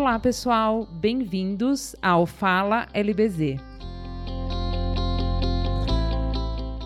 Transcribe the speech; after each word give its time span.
Olá, 0.00 0.18
pessoal, 0.18 0.86
bem-vindos 0.90 1.94
ao 2.00 2.24
Fala 2.24 2.88
LBZ. 2.94 3.60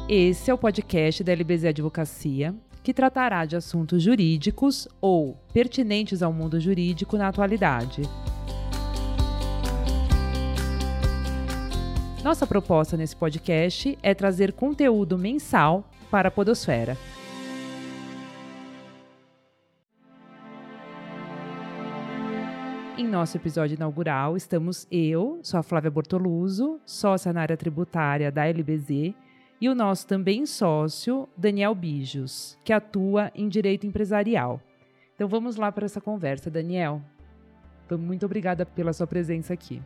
Esse 0.09 0.51
é 0.51 0.53
o 0.53 0.59
podcast 0.59 1.23
da 1.23 1.33
LBZ 1.33 1.67
Advocacia, 1.67 2.53
que 2.83 2.93
tratará 2.93 3.45
de 3.45 3.55
assuntos 3.55 4.03
jurídicos 4.03 4.89
ou 5.01 5.39
pertinentes 5.53 6.25
ao 6.25 6.33
mundo 6.33 6.59
jurídico 6.59 7.17
na 7.17 7.29
atualidade. 7.29 8.03
Nossa 12.25 12.49
proposta 12.49 12.97
nesse 12.97 13.15
podcast 13.15 13.97
é 14.03 14.13
trazer 14.13 14.53
conteúdo 14.55 15.17
mensal 15.17 15.89
para 16.11 16.31
a 16.31 16.33
Podosfera. 16.33 16.99
Nosso 23.15 23.37
episódio 23.37 23.77
inaugural, 23.77 24.37
estamos 24.37 24.89
eu, 24.91 25.39
sou 25.41 25.61
a 25.61 25.63
Flávia 25.63 25.89
Bortoluso, 25.89 26.81
sócia 26.85 27.33
na 27.33 27.43
área 27.43 27.57
tributária 27.57 28.29
da 28.33 28.45
LBZ, 28.45 29.15
e 29.61 29.69
o 29.69 29.75
nosso 29.75 30.05
também 30.05 30.45
sócio, 30.45 31.29
Daniel 31.37 31.77
Bijos, 31.77 32.59
que 32.65 32.73
atua 32.73 33.31
em 33.33 33.49
direito 33.49 33.87
empresarial. 33.87 34.61
Então 35.15 35.29
vamos 35.29 35.55
lá 35.55 35.71
para 35.71 35.85
essa 35.85 36.01
conversa, 36.01 36.51
Daniel. 36.51 37.01
Muito 37.97 38.27
obrigada 38.27 38.67
pela 38.67 38.93
sua 38.93 39.07
presença 39.07 39.55
aqui. 39.55 39.81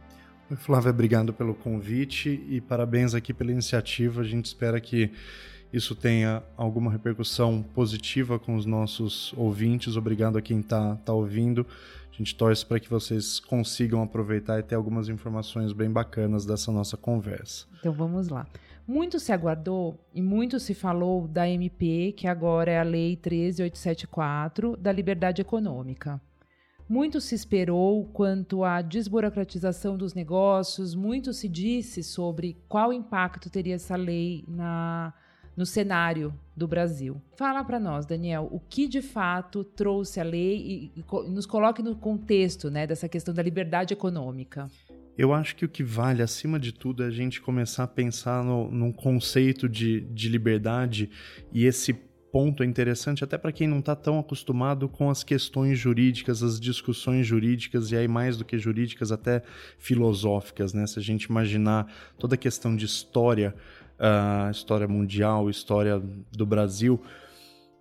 Oi, 0.50 0.56
Flávia, 0.56 0.88
obrigado 0.88 1.34
pelo 1.34 1.54
convite 1.54 2.42
e 2.48 2.62
parabéns 2.62 3.12
aqui 3.14 3.34
pela 3.34 3.52
iniciativa. 3.52 4.22
A 4.22 4.24
gente 4.24 4.46
espera 4.46 4.80
que 4.80 5.12
isso 5.72 5.94
tenha 5.94 6.42
alguma 6.56 6.90
repercussão 6.90 7.62
positiva 7.62 8.38
com 8.38 8.56
os 8.56 8.64
nossos 8.64 9.32
ouvintes. 9.36 9.96
Obrigado 9.96 10.38
a 10.38 10.42
quem 10.42 10.60
está 10.60 10.96
tá 10.96 11.12
ouvindo. 11.12 11.66
A 12.12 12.16
gente 12.16 12.34
torce 12.34 12.64
para 12.64 12.80
que 12.80 12.88
vocês 12.88 13.38
consigam 13.38 14.02
aproveitar 14.02 14.58
e 14.58 14.62
ter 14.62 14.74
algumas 14.74 15.08
informações 15.08 15.72
bem 15.72 15.90
bacanas 15.90 16.46
dessa 16.46 16.72
nossa 16.72 16.96
conversa. 16.96 17.66
Então 17.78 17.92
vamos 17.92 18.28
lá. 18.28 18.46
Muito 18.86 19.20
se 19.20 19.32
aguardou 19.32 20.00
e 20.14 20.22
muito 20.22 20.58
se 20.58 20.72
falou 20.72 21.28
da 21.28 21.46
MP, 21.46 22.14
que 22.16 22.26
agora 22.26 22.70
é 22.70 22.80
a 22.80 22.82
Lei 22.82 23.16
13874, 23.16 24.78
da 24.78 24.90
liberdade 24.90 25.42
econômica. 25.42 26.18
Muito 26.88 27.20
se 27.20 27.34
esperou 27.34 28.06
quanto 28.06 28.64
à 28.64 28.80
desburocratização 28.80 29.94
dos 29.94 30.14
negócios, 30.14 30.94
muito 30.94 31.34
se 31.34 31.46
disse 31.46 32.02
sobre 32.02 32.56
qual 32.66 32.90
impacto 32.90 33.50
teria 33.50 33.74
essa 33.74 33.94
lei 33.94 34.42
na, 34.48 35.12
no 35.58 35.66
cenário 35.66 36.32
do 36.56 36.68
Brasil. 36.68 37.20
Fala 37.36 37.64
para 37.64 37.80
nós, 37.80 38.06
Daniel, 38.06 38.48
o 38.52 38.60
que 38.60 38.86
de 38.86 39.02
fato 39.02 39.64
trouxe 39.64 40.20
a 40.20 40.22
lei 40.22 40.92
e, 40.94 41.00
e 41.00 41.30
nos 41.30 41.46
coloque 41.46 41.82
no 41.82 41.96
contexto 41.96 42.70
né, 42.70 42.86
dessa 42.86 43.08
questão 43.08 43.34
da 43.34 43.42
liberdade 43.42 43.92
econômica. 43.92 44.70
Eu 45.16 45.32
acho 45.34 45.56
que 45.56 45.64
o 45.64 45.68
que 45.68 45.82
vale, 45.82 46.22
acima 46.22 46.60
de 46.60 46.70
tudo, 46.70 47.02
é 47.02 47.06
a 47.06 47.10
gente 47.10 47.40
começar 47.40 47.82
a 47.82 47.88
pensar 47.88 48.44
no, 48.44 48.70
num 48.70 48.92
conceito 48.92 49.68
de, 49.68 50.02
de 50.02 50.28
liberdade 50.28 51.10
e 51.52 51.64
esse 51.64 51.92
ponto 52.30 52.62
é 52.62 52.66
interessante 52.66 53.24
até 53.24 53.38
para 53.38 53.52
quem 53.52 53.66
não 53.66 53.78
está 53.78 53.96
tão 53.96 54.18
acostumado 54.18 54.88
com 54.88 55.10
as 55.10 55.24
questões 55.24 55.78
jurídicas, 55.78 56.42
as 56.42 56.60
discussões 56.60 57.26
jurídicas 57.26 57.90
e 57.90 57.96
aí 57.96 58.06
mais 58.06 58.36
do 58.36 58.44
que 58.44 58.58
jurídicas 58.58 59.10
até 59.10 59.42
filosóficas, 59.78 60.72
né? 60.72 60.86
Se 60.86 60.98
a 60.98 61.02
gente 61.02 61.24
imaginar 61.24 61.90
toda 62.18 62.34
a 62.34 62.38
questão 62.38 62.76
de 62.76 62.84
história, 62.84 63.54
história 64.50 64.86
mundial, 64.86 65.50
história 65.50 66.00
do 66.32 66.46
Brasil, 66.46 67.00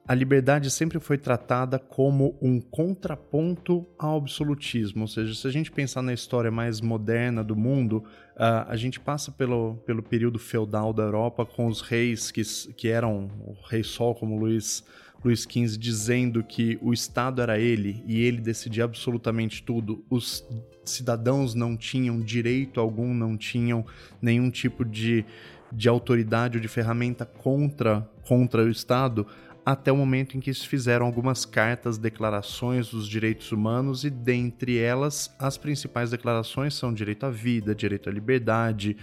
a 0.08 0.14
liberdade 0.14 0.72
sempre 0.72 1.02
foi 1.02 1.18
tratada 1.18 1.78
como 1.78 2.38
um 2.42 2.62
contraponto 2.62 3.86
ao 4.00 4.18
absolutismo. 4.18 5.02
Ou 5.02 5.08
seja, 5.08 5.36
se 5.36 5.46
a 5.46 5.52
gente 5.52 5.70
pensar 5.70 6.02
na 6.02 6.14
história 6.14 6.50
mais 6.50 6.80
moderna 6.80 7.44
do 7.44 7.58
mundo, 7.58 8.06
uh, 8.38 8.64
a 8.69 8.78
gente 8.78 9.02
passa 9.02 9.34
pelo, 9.34 9.75
pelo 9.86 10.02
período 10.02 10.40
feudal 10.40 10.94
da 10.94 11.03
Europa 11.03 11.46
com 11.46 11.68
os 11.68 11.81
reis 11.81 12.31
que, 12.31 12.41
que 12.74 12.88
eram 12.88 13.30
o 13.46 13.53
rei 13.70 13.84
Sol, 13.84 14.16
como 14.16 14.40
Luís, 14.40 14.81
Luís 15.25 15.41
XV, 15.41 15.78
dizendo 15.78 16.41
que 16.41 16.80
o 16.81 16.94
Estado 16.94 17.41
era 17.41 17.59
ele 17.59 18.02
e 18.08 18.22
ele 18.22 18.40
decidia 18.40 18.86
absolutamente 18.86 19.62
tudo. 19.62 20.06
Os 20.09 20.47
cidadãos 20.86 21.53
não 21.53 21.75
tinham 21.75 22.22
direito 22.22 22.80
algum, 22.80 23.14
não 23.14 23.36
tinham 23.36 23.86
nenhum 24.22 24.50
tipo 24.50 24.86
de, 24.86 25.25
de 25.72 25.89
autoridade 25.89 26.57
ou 26.57 26.61
de 26.61 26.67
ferramenta 26.67 27.25
contra, 27.25 28.09
contra 28.23 28.63
o 28.63 28.69
Estado 28.69 29.28
até 29.67 29.91
o 29.91 29.97
momento 29.97 30.38
em 30.38 30.39
que 30.39 30.53
se 30.53 30.66
fizeram 30.66 31.05
algumas 31.05 31.44
cartas, 31.44 31.97
declarações 31.97 32.89
dos 32.89 33.05
direitos 33.05 33.51
humanos 33.51 34.05
e 34.05 34.09
dentre 34.09 34.78
elas 34.78 35.29
as 35.38 35.57
principais 35.57 36.09
declarações 36.09 36.73
são 36.73 36.94
direito 36.94 37.25
à 37.25 37.29
vida, 37.29 37.75
direito 37.75 38.09
à 38.09 38.13
liberdade, 38.13 38.95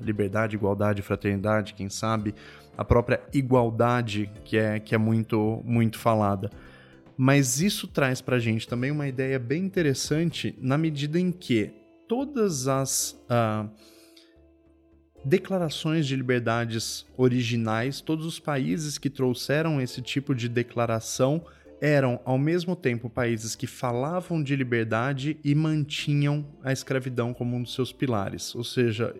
liberdade, 0.00 0.56
igualdade, 0.56 1.02
fraternidade, 1.02 1.74
quem 1.74 1.90
sabe, 1.90 2.34
a 2.74 2.82
própria 2.82 3.20
igualdade 3.34 4.30
que 4.46 4.56
é 4.56 4.80
que 4.80 4.94
é 4.94 4.98
muito 4.98 5.60
muito 5.62 5.98
falada. 5.98 6.50
Mas 7.14 7.60
isso 7.60 7.86
traz 7.86 8.22
para 8.22 8.36
a 8.36 8.40
gente 8.40 8.66
também 8.66 8.90
uma 8.90 9.06
ideia 9.06 9.38
bem 9.38 9.62
interessante 9.62 10.56
na 10.58 10.78
medida 10.78 11.20
em 11.20 11.30
que 11.30 11.70
todas 12.08 12.66
as 12.66 13.12
uh, 13.28 13.68
declarações 15.24 16.06
de 16.06 16.16
liberdades 16.16 17.06
originais, 17.16 18.00
todos 18.00 18.26
os 18.26 18.38
países 18.38 18.98
que 18.98 19.10
trouxeram 19.10 19.80
esse 19.80 20.02
tipo 20.02 20.34
de 20.34 20.48
declaração 20.48 21.44
eram, 21.80 22.20
ao 22.24 22.38
mesmo 22.38 22.76
tempo, 22.76 23.10
países 23.10 23.56
que 23.56 23.66
falavam 23.66 24.40
de 24.40 24.54
liberdade 24.54 25.36
e 25.42 25.52
mantinham 25.52 26.46
a 26.62 26.72
escravidão 26.72 27.34
como 27.34 27.56
um 27.56 27.62
dos 27.62 27.74
seus 27.74 27.92
pilares. 27.92 28.54
Ou 28.54 28.62
seja, 28.62 29.12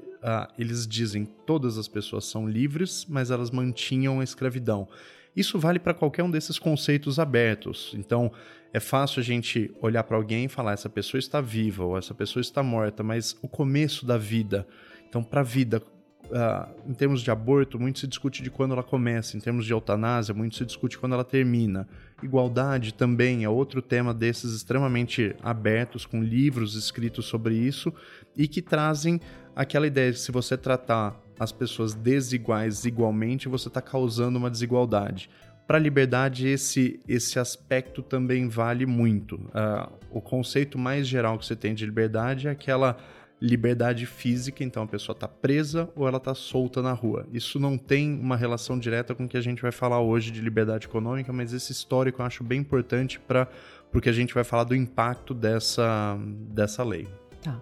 eles 0.57 0.87
dizem 0.87 1.25
todas 1.25 1.77
as 1.77 1.89
pessoas 1.89 2.25
são 2.25 2.49
livres, 2.49 3.05
mas 3.09 3.33
elas 3.33 3.51
mantinham 3.51 4.21
a 4.21 4.25
escravidão. 4.25 4.89
Isso 5.35 5.59
vale 5.59 5.79
para 5.79 5.95
qualquer 5.95 6.23
um 6.23 6.31
desses 6.31 6.59
conceitos 6.59 7.19
abertos. 7.19 7.93
Então, 7.97 8.31
é 8.73 8.79
fácil 8.79 9.21
a 9.21 9.25
gente 9.25 9.71
olhar 9.81 10.05
para 10.05 10.17
alguém 10.17 10.45
e 10.45 10.49
falar: 10.49 10.73
essa 10.73 10.89
pessoa 10.89 11.19
está 11.19 11.41
viva 11.41 11.85
ou 11.85 11.99
essa 11.99 12.15
pessoa 12.15 12.41
está 12.41 12.63
morta, 12.63 13.03
mas 13.03 13.37
o 13.43 13.49
começo 13.49 14.07
da 14.07 14.17
vida. 14.17 14.67
Então, 15.13 15.23
para 15.23 15.41
a 15.43 15.45
vida, 15.45 15.83
uh, 16.25 16.91
em 16.91 16.95
termos 16.95 17.21
de 17.21 17.31
aborto, 17.31 17.79
muito 17.79 17.99
se 17.99 18.07
discute 18.07 18.43
de 18.43 18.51
quando 18.51 18.73
ela 18.73 18.83
começa, 18.83 19.37
em 19.37 19.41
termos 19.41 19.67
de 19.67 19.73
eutanásia, 19.75 20.33
muito 20.33 20.57
se 20.57 20.65
discute 20.65 20.97
quando 20.97 21.13
ela 21.13 21.23
termina. 21.23 21.87
Igualdade 22.23 22.95
também 22.95 23.45
é 23.45 23.49
outro 23.49 23.83
tema 23.83 24.15
desses 24.15 24.55
extremamente 24.55 25.37
abertos, 25.43 26.07
com 26.07 26.23
livros 26.23 26.77
escritos 26.77 27.27
sobre 27.27 27.55
isso 27.55 27.93
e 28.35 28.49
que 28.49 28.63
trazem 28.63 29.21
aquela 29.55 29.87
ideia 29.87 30.11
de 30.11 30.19
se 30.19 30.33
você 30.33 30.57
tratar 30.57 31.21
as 31.39 31.53
pessoas 31.53 31.93
desiguais 31.93 32.87
igualmente, 32.87 33.51
você 33.51 33.69
está 33.69 33.83
causando 33.83 34.39
uma 34.39 34.51
desigualdade. 34.51 35.29
Para 35.67 35.77
a 35.77 35.81
liberdade, 35.81 36.49
esse, 36.49 37.01
esse 37.07 37.39
aspecto 37.39 38.03
também 38.03 38.49
vale 38.49 38.87
muito. 38.87 39.35
Uh, 39.35 39.93
o 40.11 40.23
conceito 40.23 40.79
mais 40.79 41.07
geral 41.07 41.39
que 41.39 41.45
você 41.45 41.55
tem 41.55 41.75
de 41.75 41.85
liberdade 41.85 42.49
é 42.49 42.51
aquela 42.51 42.97
liberdade 43.43 44.07
física, 44.07 44.63
então 44.63 44.85
a 44.85 44.87
pessoa 44.87 45.15
está 45.15 45.27
presa 45.27 45.91
ou 45.97 46.07
ela 46.07 46.19
está 46.19 46.33
solta 46.33 46.81
na 46.81 46.93
rua. 46.93 47.27
Isso 47.33 47.59
não 47.59 47.77
tem 47.77 48.15
uma 48.15 48.37
relação 48.37 48.79
direta 48.79 49.17
com 49.17 49.25
o 49.25 49.29
que 49.29 49.37
a 49.37 49.41
gente 49.41 49.61
vai 49.61 49.73
falar 49.73 50.01
hoje 50.01 50.31
de 50.31 50.41
liberdade 50.41 50.87
econômica, 50.87 51.33
mas 51.33 51.53
esse 51.53 51.73
histórico 51.73 52.23
eu 52.23 52.27
acho 52.27 52.45
bem 52.45 52.61
importante 52.61 53.19
para 53.19 53.49
porque 53.91 54.09
a 54.09 54.13
gente 54.13 54.33
vai 54.33 54.45
falar 54.45 54.65
do 54.65 54.77
impacto 54.77 55.35
dessa, 55.35 56.17
dessa 56.49 56.85
lei. 56.85 57.07
Tá. 57.43 57.61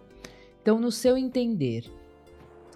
Então, 0.62 0.78
no 0.78 0.92
seu 0.92 1.16
entender, 1.16 1.90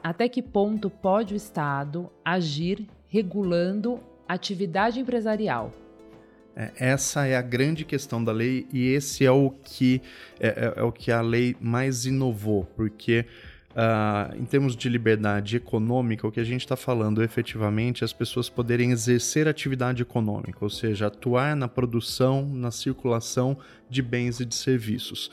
até 0.03 0.29
que 0.29 0.43
ponto 0.43 0.89
pode 0.89 1.35
o 1.35 1.37
Estado 1.37 2.11
agir 2.25 2.89
regulando 3.07 4.01
atividade 4.27 4.99
empresarial? 4.99 5.71
É, 6.57 6.71
essa 6.77 7.27
é 7.27 7.37
a 7.37 7.43
grande 7.43 7.85
questão 7.85 8.23
da 8.23 8.31
lei 8.31 8.67
e 8.73 8.89
esse 8.89 9.25
é 9.25 9.31
o 9.31 9.51
que 9.51 10.01
é, 10.39 10.49
é, 10.49 10.75
é 10.77 10.83
o 10.83 10.93
que 10.93 11.11
a 11.11 11.21
lei 11.21 11.57
mais 11.61 12.07
inovou, 12.07 12.65
porque 12.77 13.27
uh, 13.73 14.37
em 14.37 14.45
termos 14.45 14.77
de 14.77 14.89
liberdade 14.89 15.57
econômica, 15.57 16.27
o 16.27 16.31
que 16.31 16.41
a 16.41 16.45
gente 16.45 16.61
está 16.61 16.77
falando 16.77 17.23
efetivamente 17.23 18.03
é 18.03 18.05
as 18.05 18.13
pessoas 18.13 18.49
poderem 18.49 18.93
exercer 18.93 19.49
atividade 19.49 20.03
econômica, 20.03 20.59
ou 20.61 20.71
seja, 20.71 21.09
atuar 21.09 21.57
na 21.57 21.67
produção, 21.67 22.47
na 22.47 22.71
circulação 22.71 23.59
de 23.91 24.01
bens 24.01 24.39
e 24.39 24.45
de 24.45 24.55
serviços. 24.55 25.31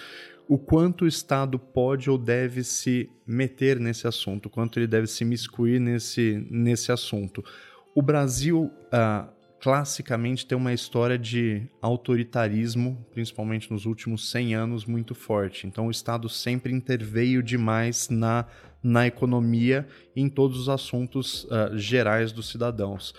O 0.48 0.58
quanto 0.58 1.06
o 1.06 1.08
Estado 1.08 1.58
pode 1.58 2.10
ou 2.10 2.18
deve 2.18 2.64
se 2.64 3.10
meter 3.26 3.80
nesse 3.80 4.08
assunto, 4.08 4.48
o 4.48 4.50
quanto 4.50 4.80
ele 4.80 4.88
deve 4.88 5.08
se 5.08 5.24
miscuir 5.24 5.80
nesse, 5.80 6.46
nesse 6.50 6.92
assunto. 6.92 7.46
O 7.96 8.02
Brasil 8.02 8.72
uh, 8.92 9.41
classicamente 9.62 10.46
tem 10.46 10.58
uma 10.58 10.74
história 10.74 11.20
de 11.20 11.62
autoritarismo, 11.80 12.98
principalmente 13.14 13.72
nos 13.72 13.86
últimos 13.86 14.32
100 14.32 14.56
anos, 14.56 14.86
muito 14.86 15.14
forte. 15.14 15.68
Então 15.68 15.86
o 15.86 15.92
Estado 15.92 16.28
sempre 16.28 16.74
interveio 16.74 17.44
demais 17.44 18.10
na, 18.10 18.46
na 18.82 19.06
economia 19.06 19.88
e 20.16 20.22
em 20.22 20.28
todos 20.28 20.60
os 20.60 20.68
assuntos 20.68 21.44
uh, 21.44 21.78
gerais 21.78 22.32
dos 22.32 22.50
cidadãos. 22.50 23.14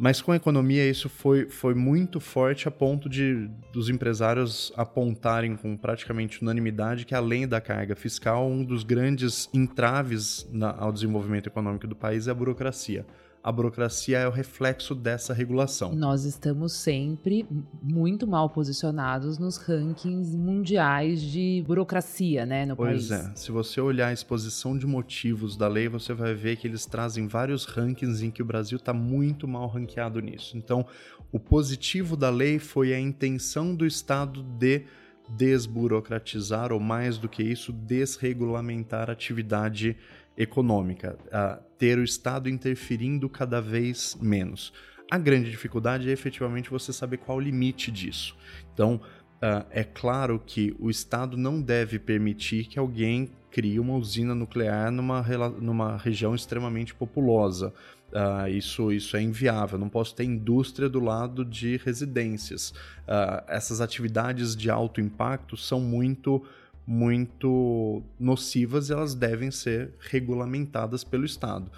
Mas 0.00 0.22
com 0.22 0.32
a 0.32 0.36
economia 0.36 0.88
isso 0.88 1.08
foi, 1.08 1.50
foi 1.50 1.74
muito 1.74 2.18
forte 2.18 2.66
a 2.66 2.70
ponto 2.70 3.06
de 3.06 3.50
dos 3.70 3.90
empresários 3.90 4.72
apontarem 4.74 5.54
com 5.54 5.76
praticamente 5.76 6.40
unanimidade 6.40 7.04
que 7.04 7.14
além 7.14 7.46
da 7.46 7.60
carga 7.60 7.94
fiscal, 7.94 8.48
um 8.48 8.64
dos 8.64 8.84
grandes 8.84 9.50
entraves 9.52 10.48
na, 10.50 10.70
ao 10.78 10.92
desenvolvimento 10.92 11.48
econômico 11.48 11.86
do 11.86 11.96
país 11.96 12.26
é 12.26 12.30
a 12.30 12.34
burocracia 12.34 13.04
a 13.42 13.52
burocracia 13.52 14.18
é 14.18 14.28
o 14.28 14.30
reflexo 14.30 14.94
dessa 14.94 15.32
regulação. 15.32 15.94
Nós 15.94 16.24
estamos 16.24 16.72
sempre 16.72 17.46
muito 17.82 18.26
mal 18.26 18.50
posicionados 18.50 19.38
nos 19.38 19.56
rankings 19.56 20.36
mundiais 20.36 21.22
de 21.22 21.64
burocracia, 21.66 22.44
né, 22.44 22.66
no 22.66 22.76
pois 22.76 23.08
país. 23.08 23.08
Pois 23.08 23.32
é. 23.32 23.36
Se 23.36 23.52
você 23.52 23.80
olhar 23.80 24.08
a 24.08 24.12
exposição 24.12 24.76
de 24.76 24.86
motivos 24.86 25.56
da 25.56 25.68
lei, 25.68 25.88
você 25.88 26.12
vai 26.12 26.34
ver 26.34 26.56
que 26.56 26.66
eles 26.66 26.84
trazem 26.84 27.26
vários 27.26 27.64
rankings 27.64 28.22
em 28.24 28.30
que 28.30 28.42
o 28.42 28.44
Brasil 28.44 28.76
está 28.76 28.92
muito 28.92 29.46
mal 29.46 29.68
ranqueado 29.68 30.20
nisso. 30.20 30.56
Então, 30.56 30.84
o 31.30 31.38
positivo 31.38 32.16
da 32.16 32.30
lei 32.30 32.58
foi 32.58 32.92
a 32.92 33.00
intenção 33.00 33.74
do 33.74 33.86
Estado 33.86 34.42
de 34.42 34.84
desburocratizar, 35.28 36.72
ou 36.72 36.80
mais 36.80 37.18
do 37.18 37.28
que 37.28 37.42
isso, 37.42 37.72
desregulamentar 37.72 39.10
a 39.10 39.12
atividade 39.12 39.96
econômica, 40.38 41.18
a 41.32 41.58
ter 41.76 41.98
o 41.98 42.04
Estado 42.04 42.48
interferindo 42.48 43.28
cada 43.28 43.60
vez 43.60 44.16
menos. 44.20 44.72
A 45.10 45.18
grande 45.18 45.50
dificuldade 45.50 46.08
é 46.08 46.12
efetivamente 46.12 46.70
você 46.70 46.92
saber 46.92 47.16
qual 47.16 47.38
o 47.38 47.40
limite 47.40 47.90
disso. 47.90 48.36
Então, 48.72 49.00
uh, 49.42 49.66
é 49.70 49.82
claro 49.82 50.40
que 50.44 50.74
o 50.78 50.88
Estado 50.88 51.36
não 51.36 51.60
deve 51.60 51.98
permitir 51.98 52.66
que 52.66 52.78
alguém 52.78 53.30
crie 53.50 53.80
uma 53.80 53.94
usina 53.94 54.34
nuclear 54.34 54.92
numa, 54.92 55.22
numa 55.60 55.96
região 55.96 56.34
extremamente 56.34 56.94
populosa. 56.94 57.72
Uh, 58.12 58.48
isso, 58.48 58.92
isso 58.92 59.16
é 59.16 59.22
inviável. 59.22 59.78
Não 59.78 59.88
posso 59.88 60.14
ter 60.14 60.24
indústria 60.24 60.88
do 60.88 61.00
lado 61.00 61.44
de 61.44 61.78
residências. 61.78 62.70
Uh, 62.70 63.42
essas 63.48 63.80
atividades 63.80 64.54
de 64.54 64.70
alto 64.70 65.00
impacto 65.00 65.56
são 65.56 65.80
muito 65.80 66.44
muito 66.90 68.02
nocivas 68.18 68.88
e 68.88 68.94
elas 68.94 69.14
devem 69.14 69.50
ser 69.50 69.90
regulamentadas 70.00 71.04
pelo 71.04 71.26
Estado. 71.26 71.70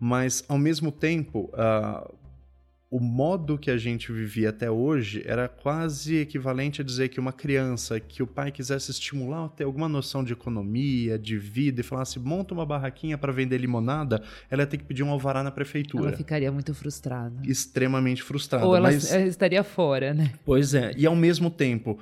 Mas, 0.00 0.42
ao 0.48 0.56
mesmo 0.56 0.90
tempo, 0.90 1.50
uh, 1.52 2.14
o 2.90 2.98
modo 2.98 3.58
que 3.58 3.70
a 3.70 3.76
gente 3.76 4.10
vivia 4.10 4.48
até 4.48 4.70
hoje 4.70 5.22
era 5.26 5.48
quase 5.48 6.16
equivalente 6.16 6.80
a 6.80 6.84
dizer 6.84 7.10
que 7.10 7.20
uma 7.20 7.32
criança 7.32 8.00
que 8.00 8.22
o 8.22 8.26
pai 8.26 8.50
quisesse 8.50 8.90
estimular 8.90 9.50
ter 9.50 9.64
alguma 9.64 9.86
noção 9.86 10.24
de 10.24 10.32
economia, 10.32 11.18
de 11.18 11.36
vida 11.36 11.82
e 11.82 11.84
falasse 11.84 12.18
monta 12.18 12.54
uma 12.54 12.64
barraquinha 12.64 13.18
para 13.18 13.32
vender 13.32 13.58
limonada, 13.58 14.22
ela 14.50 14.62
ia 14.62 14.66
ter 14.66 14.78
que 14.78 14.84
pedir 14.84 15.02
um 15.02 15.10
alvará 15.10 15.42
na 15.42 15.50
prefeitura. 15.50 16.08
Ela 16.08 16.16
ficaria 16.16 16.50
muito 16.50 16.72
frustrada. 16.72 17.34
Extremamente 17.44 18.22
frustrada. 18.22 18.64
Ou 18.64 18.74
ela 18.74 18.90
mas... 18.90 19.12
estaria 19.12 19.62
fora, 19.62 20.14
né? 20.14 20.32
Pois 20.42 20.72
é. 20.72 20.94
E 20.96 21.04
ao 21.04 21.14
mesmo 21.14 21.50
tempo, 21.50 21.98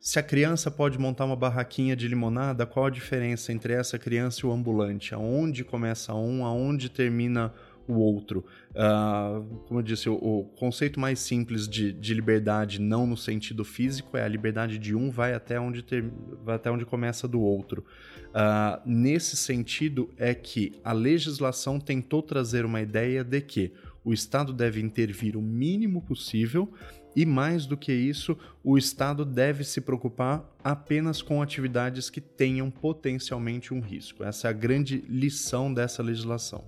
se 0.00 0.18
a 0.18 0.22
criança 0.22 0.70
pode 0.70 0.98
montar 0.98 1.26
uma 1.26 1.36
barraquinha 1.36 1.94
de 1.94 2.08
limonada, 2.08 2.64
qual 2.64 2.86
a 2.86 2.90
diferença 2.90 3.52
entre 3.52 3.74
essa 3.74 3.98
criança 3.98 4.40
e 4.42 4.48
o 4.48 4.52
ambulante? 4.52 5.14
Aonde 5.14 5.62
começa 5.62 6.14
um, 6.14 6.42
aonde 6.42 6.88
termina 6.88 7.52
o 7.86 7.92
outro? 7.92 8.42
Uh, 8.70 9.44
como 9.66 9.80
eu 9.80 9.84
disse, 9.84 10.08
o, 10.08 10.14
o 10.14 10.44
conceito 10.56 10.98
mais 10.98 11.18
simples 11.18 11.68
de, 11.68 11.92
de, 11.92 12.14
liberdade, 12.14 12.80
não 12.80 13.06
no 13.06 13.16
sentido 13.16 13.62
físico, 13.62 14.16
é 14.16 14.24
a 14.24 14.28
liberdade 14.28 14.78
de 14.78 14.94
um 14.94 15.10
vai 15.10 15.34
até 15.34 15.60
onde, 15.60 15.82
ter, 15.82 16.02
vai 16.42 16.56
até 16.56 16.70
onde 16.70 16.86
começa 16.86 17.28
do 17.28 17.42
outro. 17.42 17.84
Uh, 18.28 18.80
nesse 18.86 19.36
sentido, 19.36 20.08
é 20.16 20.34
que 20.34 20.72
a 20.82 20.94
legislação 20.94 21.78
tentou 21.78 22.22
trazer 22.22 22.64
uma 22.64 22.80
ideia 22.80 23.22
de 23.22 23.42
que 23.42 23.70
o 24.02 24.14
Estado 24.14 24.52
deve 24.54 24.80
intervir 24.80 25.36
o 25.36 25.42
mínimo 25.42 26.00
possível 26.00 26.72
e 27.14 27.26
mais 27.26 27.66
do 27.66 27.76
que 27.76 27.92
isso, 27.92 28.36
o 28.62 28.78
Estado 28.78 29.24
deve 29.24 29.64
se 29.64 29.80
preocupar 29.80 30.48
apenas 30.62 31.20
com 31.22 31.42
atividades 31.42 32.08
que 32.08 32.20
tenham 32.20 32.70
potencialmente 32.70 33.74
um 33.74 33.80
risco. 33.80 34.22
Essa 34.22 34.48
é 34.48 34.50
a 34.50 34.52
grande 34.54 35.04
lição 35.08 35.72
dessa 35.72 36.02
legislação. 36.02 36.64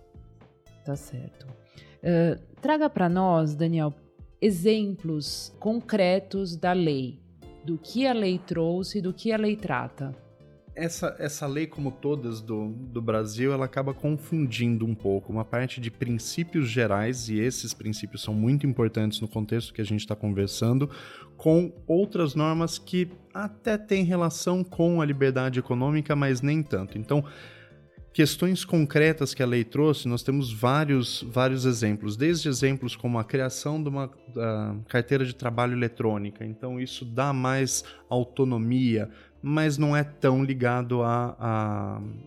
Tá 0.85 0.97
certo. 0.97 1.47
Uh, 2.03 2.41
traga 2.61 2.91
para 2.91 3.09
nós, 3.09 3.55
Daniel, 3.55 3.94
exemplos 4.41 5.55
concretos 5.61 6.56
da 6.56 6.73
lei, 6.73 7.21
do 7.65 7.79
que 7.79 8.06
a 8.06 8.12
lei 8.12 8.39
trouxe 8.39 8.99
e 8.99 9.03
do 9.03 9.12
que 9.12 9.31
a 9.31 9.37
lei 9.37 9.55
trata 9.55 10.12
essa, 10.75 11.15
essa 11.19 11.47
lei, 11.47 11.67
como 11.67 11.91
todas 11.91 12.41
do, 12.41 12.69
do 12.69 13.03
Brasil, 13.03 13.53
ela 13.53 13.67
acaba 13.67 13.93
confundindo 13.93 14.87
um 14.87 14.95
pouco 14.95 15.33
uma 15.33 15.45
parte 15.45 15.81
de 15.81 15.91
princípios 15.91 16.69
gerais, 16.69 17.29
e 17.29 17.39
esses 17.39 17.75
princípios 17.75 18.23
são 18.23 18.33
muito 18.33 18.67
importantes 18.67 19.21
no 19.21 19.29
contexto 19.29 19.73
que 19.73 19.81
a 19.81 19.85
gente 19.85 20.01
está 20.01 20.17
conversando, 20.17 20.89
com 21.37 21.73
outras 21.87 22.35
normas 22.35 22.79
que 22.79 23.11
até 23.35 23.77
têm 23.77 24.05
relação 24.05 24.65
com 24.65 25.01
a 25.01 25.05
liberdade 25.05 25.59
econômica, 25.59 26.17
mas 26.17 26.41
nem 26.41 26.63
tanto. 26.63 26.97
Então, 26.97 27.25
questões 28.13 28.65
concretas 28.65 29.33
que 29.35 29.43
a 29.43 29.47
lei 29.47 29.65
trouxe, 29.65 30.07
nós 30.07 30.23
temos 30.23 30.53
vários, 30.53 31.23
vários 31.23 31.65
exemplos, 31.65 32.17
desde 32.17 32.49
exemplos 32.49 32.95
como 32.95 33.19
a 33.19 33.25
criação 33.25 33.83
de 33.83 33.89
uma 33.89 34.11
carteira 34.89 35.25
de 35.25 35.35
trabalho 35.35 35.73
eletrônica. 35.73 36.45
Então, 36.45 36.81
isso 36.81 37.05
dá 37.05 37.33
mais 37.33 37.85
autonomia 38.09 39.11
mas 39.43 39.77
não 39.77 39.97
é 39.97 40.05
tão 40.05 40.44
ligado 40.44 41.03
à, 41.03 41.37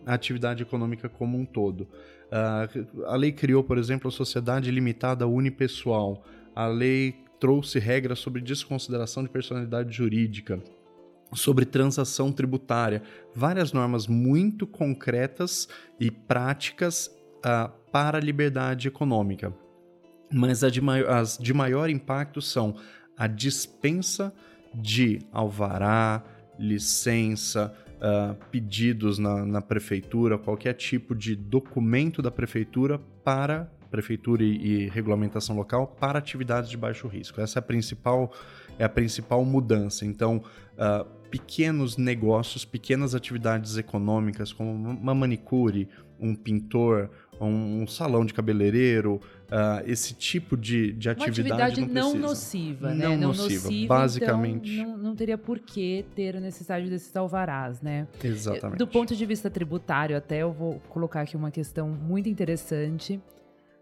à, 0.06 0.14
atividade 0.14 0.62
econômica 0.62 1.08
como 1.08 1.38
um 1.38 1.46
todo. 1.46 1.88
Uh, 2.26 3.06
a 3.06 3.16
lei 3.16 3.32
criou, 3.32 3.64
por 3.64 3.78
exemplo, 3.78 4.08
a 4.08 4.12
sociedade 4.12 4.70
limitada 4.70 5.26
unipessoal. 5.26 6.22
A 6.54 6.66
lei 6.66 7.14
trouxe 7.40 7.78
regras 7.78 8.18
sobre 8.18 8.42
desconsideração 8.42 9.22
de 9.22 9.30
personalidade 9.30 9.96
jurídica, 9.96 10.62
sobre 11.32 11.64
transação 11.64 12.30
tributária, 12.30 13.02
várias 13.34 13.72
normas 13.72 14.06
muito 14.06 14.66
concretas 14.66 15.68
e 15.98 16.10
práticas 16.10 17.10
uh, 17.38 17.70
para 17.90 18.18
a 18.18 18.20
liberdade 18.20 18.88
econômica. 18.88 19.54
Mas 20.30 20.60
de 20.60 20.80
as 21.08 21.38
de 21.38 21.54
maior 21.54 21.88
impacto 21.88 22.42
são 22.42 22.76
a 23.16 23.26
dispensa 23.26 24.34
de 24.74 25.20
alvará, 25.32 26.22
licença, 26.58 27.74
uh, 27.96 28.34
pedidos 28.50 29.18
na, 29.18 29.44
na, 29.44 29.60
prefeitura, 29.60 30.38
qualquer 30.38 30.74
tipo 30.74 31.14
de 31.14 31.34
documento 31.34 32.22
da 32.22 32.30
prefeitura 32.30 33.00
para 33.24 33.70
prefeitura 33.90 34.42
e, 34.42 34.56
e, 34.56 34.88
regulamentação 34.88 35.56
local 35.56 35.86
para 35.86 36.18
atividades 36.18 36.68
de 36.68 36.76
baixo 36.76 37.06
risco. 37.06 37.40
Essa 37.40 37.58
é 37.58 37.60
a 37.60 37.62
principal, 37.62 38.32
é 38.78 38.84
a 38.84 38.88
principal 38.88 39.44
mudança. 39.44 40.04
Então, 40.04 40.42
uh, 40.74 41.04
pequenos 41.30 41.96
negócios, 41.96 42.64
pequenas 42.64 43.14
atividades 43.14 43.76
econômicas, 43.76 44.52
como 44.52 44.70
uma 44.72 45.14
manicure, 45.14 45.88
um 46.18 46.34
pintor, 46.34 47.10
um, 47.40 47.82
um 47.82 47.86
salão 47.86 48.24
de 48.24 48.32
cabeleireiro, 48.32 49.20
uh, 49.46 49.82
esse 49.86 50.14
tipo 50.14 50.56
de, 50.56 50.92
de 50.92 51.08
atividade. 51.08 51.50
Uma 51.50 51.64
atividade 51.64 51.94
não, 51.94 52.12
não 52.14 52.28
nociva, 52.28 52.94
né? 52.94 53.08
Não, 53.08 53.28
nociva, 53.28 53.64
nociva, 53.64 53.94
basicamente. 53.94 54.72
Então 54.72 54.92
não, 54.92 54.98
não, 54.98 55.16
teria 55.16 55.38
por 55.38 55.58
que 55.58 56.04
ter 56.14 56.36
a 56.36 56.40
necessidade 56.40 56.88
desses 56.88 57.14
alvarás, 57.16 57.80
né? 57.80 58.06
Exatamente. 58.22 58.78
Do 58.78 58.86
ponto 58.86 59.14
de 59.14 59.26
vista 59.26 59.50
tributário, 59.50 60.16
até 60.16 60.38
eu 60.38 60.52
vou 60.52 60.80
colocar 60.88 61.22
aqui 61.22 61.36
uma 61.36 61.50
questão 61.50 61.88
muito 61.88 62.28
interessante. 62.28 63.20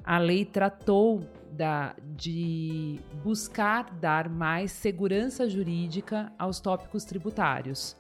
A 0.05 0.19
lei 0.19 0.45
tratou 0.45 1.27
da, 1.51 1.95
de 2.17 2.99
buscar 3.23 3.91
dar 4.01 4.29
mais 4.29 4.71
segurança 4.73 5.49
jurídica 5.49 6.33
aos 6.39 6.61
tópicos 6.61 7.05
tributários. 7.05 7.97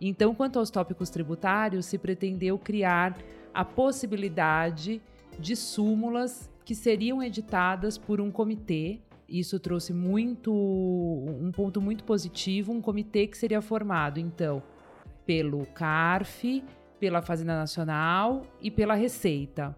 Então, 0.00 0.34
quanto 0.34 0.58
aos 0.58 0.70
tópicos 0.70 1.10
tributários, 1.10 1.86
se 1.86 1.98
pretendeu 1.98 2.56
criar 2.58 3.18
a 3.58 3.64
possibilidade 3.64 5.02
de 5.36 5.56
súmulas 5.56 6.48
que 6.64 6.76
seriam 6.76 7.20
editadas 7.20 7.98
por 7.98 8.20
um 8.20 8.30
comitê. 8.30 9.00
Isso 9.28 9.58
trouxe 9.58 9.92
muito 9.92 10.52
um 10.52 11.50
ponto 11.50 11.80
muito 11.80 12.04
positivo, 12.04 12.70
um 12.70 12.80
comitê 12.80 13.26
que 13.26 13.36
seria 13.36 13.60
formado 13.60 14.20
então 14.20 14.62
pelo 15.26 15.66
CARF, 15.74 16.62
pela 17.00 17.20
Fazenda 17.20 17.58
Nacional 17.58 18.42
e 18.62 18.70
pela 18.70 18.94
Receita. 18.94 19.76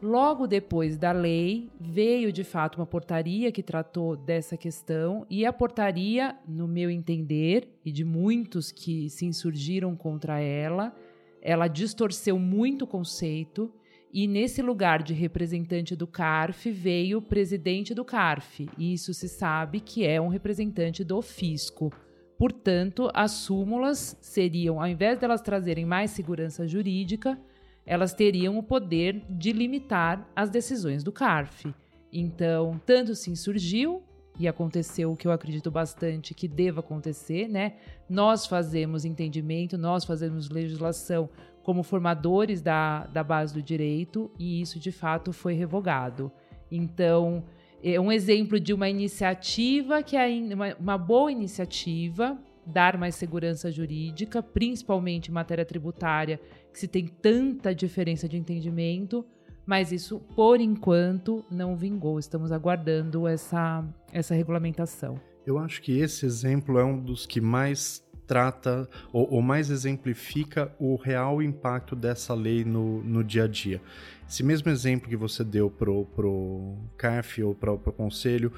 Logo 0.00 0.46
depois 0.46 0.96
da 0.96 1.12
lei, 1.12 1.68
veio 1.78 2.32
de 2.32 2.42
fato 2.42 2.76
uma 2.76 2.86
portaria 2.86 3.52
que 3.52 3.62
tratou 3.62 4.16
dessa 4.16 4.56
questão, 4.56 5.26
e 5.28 5.44
a 5.44 5.52
portaria, 5.52 6.38
no 6.46 6.66
meu 6.66 6.88
entender, 6.88 7.68
e 7.84 7.92
de 7.92 8.04
muitos 8.04 8.72
que 8.72 9.10
se 9.10 9.26
insurgiram 9.26 9.94
contra 9.94 10.40
ela, 10.40 10.94
ela 11.42 11.68
distorceu 11.68 12.38
muito 12.38 12.82
o 12.82 12.86
conceito 12.86 13.72
e 14.12 14.26
nesse 14.26 14.62
lugar 14.62 15.02
de 15.02 15.12
representante 15.12 15.94
do 15.94 16.06
CARF 16.06 16.70
veio 16.70 17.18
o 17.18 17.22
presidente 17.22 17.94
do 17.94 18.04
CARF. 18.04 18.68
E 18.78 18.94
isso 18.94 19.12
se 19.12 19.28
sabe 19.28 19.80
que 19.80 20.06
é 20.06 20.20
um 20.20 20.28
representante 20.28 21.04
do 21.04 21.20
fisco. 21.20 21.92
Portanto, 22.38 23.10
as 23.12 23.32
súmulas 23.32 24.16
seriam, 24.20 24.80
ao 24.80 24.86
invés 24.86 25.18
delas 25.18 25.42
trazerem 25.42 25.84
mais 25.84 26.12
segurança 26.12 26.66
jurídica, 26.66 27.38
elas 27.84 28.14
teriam 28.14 28.56
o 28.58 28.62
poder 28.62 29.24
de 29.28 29.52
limitar 29.52 30.30
as 30.34 30.48
decisões 30.48 31.02
do 31.02 31.10
CARF. 31.10 31.74
Então, 32.12 32.80
tanto 32.86 33.14
se 33.14 33.30
insurgiu, 33.30 34.02
e 34.38 34.46
aconteceu 34.46 35.12
o 35.12 35.16
que 35.16 35.26
eu 35.26 35.32
acredito 35.32 35.70
bastante 35.70 36.32
que 36.34 36.46
deva 36.46 36.80
acontecer, 36.80 37.48
né? 37.48 37.74
Nós 38.08 38.46
fazemos 38.46 39.04
entendimento, 39.04 39.76
nós 39.76 40.04
fazemos 40.04 40.48
legislação 40.48 41.28
como 41.62 41.82
formadores 41.82 42.62
da, 42.62 43.06
da 43.08 43.22
base 43.22 43.52
do 43.52 43.62
direito, 43.62 44.30
e 44.38 44.60
isso 44.60 44.78
de 44.78 44.92
fato 44.92 45.32
foi 45.32 45.54
revogado. 45.54 46.32
Então, 46.70 47.44
é 47.82 48.00
um 48.00 48.10
exemplo 48.10 48.58
de 48.58 48.72
uma 48.72 48.88
iniciativa 48.88 50.02
que 50.02 50.16
é 50.16 50.28
uma, 50.54 50.74
uma 50.76 50.98
boa 50.98 51.30
iniciativa, 51.30 52.38
dar 52.64 52.96
mais 52.98 53.14
segurança 53.14 53.70
jurídica, 53.70 54.42
principalmente 54.42 55.30
em 55.30 55.34
matéria 55.34 55.64
tributária, 55.64 56.40
que 56.72 56.78
se 56.78 56.86
tem 56.86 57.06
tanta 57.06 57.74
diferença 57.74 58.28
de 58.28 58.36
entendimento, 58.36 59.24
mas 59.68 59.92
isso, 59.92 60.18
por 60.34 60.62
enquanto, 60.62 61.44
não 61.50 61.76
vingou. 61.76 62.18
Estamos 62.18 62.50
aguardando 62.50 63.28
essa, 63.28 63.84
essa 64.10 64.34
regulamentação. 64.34 65.20
Eu 65.46 65.58
acho 65.58 65.82
que 65.82 66.00
esse 66.00 66.24
exemplo 66.24 66.78
é 66.78 66.84
um 66.84 66.98
dos 66.98 67.26
que 67.26 67.38
mais 67.38 68.02
trata 68.26 68.88
ou, 69.12 69.30
ou, 69.30 69.42
mais 69.42 69.68
exemplifica 69.68 70.74
o 70.78 70.96
real 70.96 71.42
impacto 71.42 71.94
dessa 71.94 72.32
lei 72.32 72.64
no, 72.64 73.02
no 73.04 73.22
dia 73.22 73.44
a 73.44 73.46
dia. 73.46 73.82
Esse 74.26 74.42
mesmo 74.42 74.70
exemplo 74.70 75.06
que 75.06 75.16
você 75.16 75.44
deu 75.44 75.68
pro, 75.68 76.06
pro 76.16 76.74
CARF 76.96 77.42
ou 77.42 77.54
pro, 77.54 77.78
pro 77.78 77.92
Conselho 77.92 78.50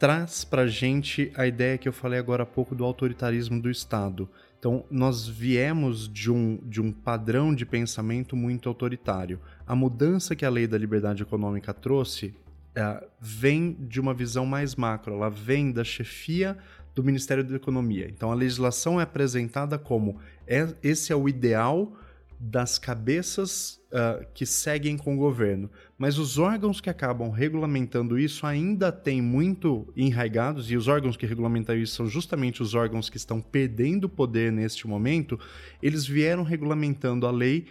traz 0.00 0.44
para 0.44 0.66
gente 0.66 1.30
a 1.36 1.46
ideia 1.46 1.78
que 1.78 1.88
eu 1.88 1.92
falei 1.92 2.18
agora 2.18 2.42
há 2.42 2.46
pouco 2.46 2.74
do 2.74 2.84
autoritarismo 2.84 3.62
do 3.62 3.70
Estado. 3.70 4.28
Então, 4.58 4.84
nós 4.90 5.28
viemos 5.28 6.12
de 6.12 6.32
um, 6.32 6.58
de 6.64 6.80
um 6.80 6.90
padrão 6.90 7.54
de 7.54 7.64
pensamento 7.64 8.34
muito 8.34 8.68
autoritário. 8.68 9.38
A 9.68 9.74
mudança 9.74 10.34
que 10.34 10.46
a 10.46 10.50
lei 10.50 10.66
da 10.66 10.78
liberdade 10.78 11.22
econômica 11.22 11.74
trouxe 11.74 12.34
é, 12.74 13.04
vem 13.20 13.76
de 13.78 14.00
uma 14.00 14.14
visão 14.14 14.46
mais 14.46 14.74
macro, 14.74 15.12
ela 15.12 15.28
vem 15.28 15.70
da 15.70 15.84
chefia 15.84 16.56
do 16.94 17.04
Ministério 17.04 17.44
da 17.44 17.54
Economia. 17.54 18.08
Então, 18.08 18.32
a 18.32 18.34
legislação 18.34 18.98
é 18.98 19.02
apresentada 19.02 19.78
como 19.78 20.16
é, 20.46 20.74
esse 20.82 21.12
é 21.12 21.16
o 21.16 21.28
ideal 21.28 21.92
das 22.40 22.78
cabeças 22.78 23.80
uh, 23.92 24.24
que 24.32 24.46
seguem 24.46 24.96
com 24.96 25.14
o 25.14 25.18
governo. 25.18 25.68
Mas 25.98 26.18
os 26.18 26.38
órgãos 26.38 26.80
que 26.80 26.88
acabam 26.88 27.30
regulamentando 27.30 28.18
isso 28.18 28.46
ainda 28.46 28.92
têm 28.92 29.20
muito 29.20 29.92
enraigados, 29.96 30.70
e 30.70 30.76
os 30.76 30.86
órgãos 30.86 31.16
que 31.16 31.26
regulamentam 31.26 31.76
isso 31.76 31.96
são 31.96 32.06
justamente 32.06 32.62
os 32.62 32.74
órgãos 32.74 33.10
que 33.10 33.16
estão 33.16 33.40
perdendo 33.40 34.08
poder 34.08 34.52
neste 34.52 34.86
momento. 34.86 35.38
Eles 35.82 36.06
vieram 36.06 36.42
regulamentando 36.42 37.26
a 37.26 37.30
lei. 37.30 37.66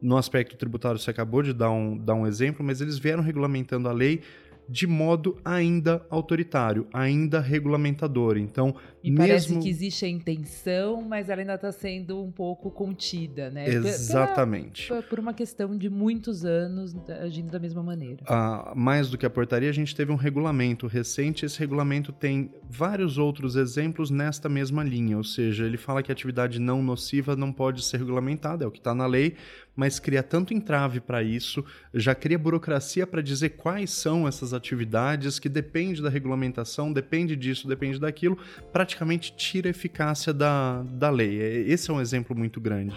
No 0.00 0.16
aspecto 0.16 0.56
tributário, 0.56 0.98
você 0.98 1.10
acabou 1.10 1.42
de 1.42 1.52
dar 1.52 1.70
um, 1.70 1.96
dar 1.96 2.14
um 2.14 2.26
exemplo, 2.26 2.64
mas 2.64 2.80
eles 2.80 2.98
vieram 2.98 3.22
regulamentando 3.22 3.88
a 3.88 3.92
lei 3.92 4.22
de 4.68 4.86
modo 4.86 5.38
ainda 5.44 6.04
autoritário, 6.10 6.86
ainda 6.92 7.40
regulamentador. 7.40 8.36
Então, 8.36 8.74
e 9.02 9.10
mesmo... 9.10 9.26
parece 9.26 9.58
que 9.58 9.68
existe 9.68 10.04
a 10.04 10.08
intenção, 10.08 11.00
mas 11.00 11.30
ela 11.30 11.40
ainda 11.40 11.54
está 11.54 11.72
sendo 11.72 12.22
um 12.22 12.30
pouco 12.30 12.70
contida, 12.70 13.50
né? 13.50 13.66
Exatamente. 13.66 14.88
Por, 14.88 15.02
por, 15.04 15.18
uma 15.18 15.32
questão 15.32 15.76
de 15.76 15.88
muitos 15.88 16.44
anos 16.44 16.94
agindo 17.22 17.50
da 17.50 17.58
mesma 17.58 17.82
maneira. 17.82 18.18
Ah, 18.26 18.74
mais 18.76 19.08
do 19.08 19.16
que 19.16 19.24
a 19.24 19.30
portaria, 19.30 19.70
a 19.70 19.72
gente 19.72 19.96
teve 19.96 20.12
um 20.12 20.16
regulamento 20.16 20.86
recente. 20.86 21.46
Esse 21.46 21.58
regulamento 21.58 22.12
tem 22.12 22.50
vários 22.68 23.16
outros 23.16 23.56
exemplos 23.56 24.10
nesta 24.10 24.48
mesma 24.48 24.84
linha, 24.84 25.16
ou 25.16 25.24
seja, 25.24 25.64
ele 25.64 25.78
fala 25.78 26.02
que 26.02 26.12
a 26.12 26.14
atividade 26.14 26.58
não 26.58 26.82
nociva 26.82 27.34
não 27.34 27.52
pode 27.52 27.82
ser 27.82 27.98
regulamentada, 27.98 28.64
é 28.64 28.68
o 28.68 28.70
que 28.70 28.78
está 28.78 28.94
na 28.94 29.06
lei, 29.06 29.34
mas 29.78 30.00
cria 30.00 30.24
tanto 30.24 30.52
entrave 30.52 30.98
para 30.98 31.22
isso, 31.22 31.64
já 31.94 32.12
cria 32.12 32.36
burocracia 32.36 33.06
para 33.06 33.22
dizer 33.22 33.50
quais 33.50 33.90
são 33.90 34.26
essas 34.26 34.52
atividades, 34.52 35.38
que 35.38 35.48
depende 35.48 36.02
da 36.02 36.08
regulamentação, 36.08 36.92
depende 36.92 37.36
disso, 37.36 37.68
depende 37.68 38.00
daquilo, 38.00 38.36
praticamente 38.72 39.32
tira 39.36 39.68
a 39.68 39.70
eficácia 39.70 40.34
da, 40.34 40.82
da 40.82 41.08
lei. 41.10 41.40
É, 41.40 41.58
esse 41.60 41.92
é 41.92 41.94
um 41.94 42.00
exemplo 42.00 42.36
muito 42.36 42.60
grande. 42.60 42.96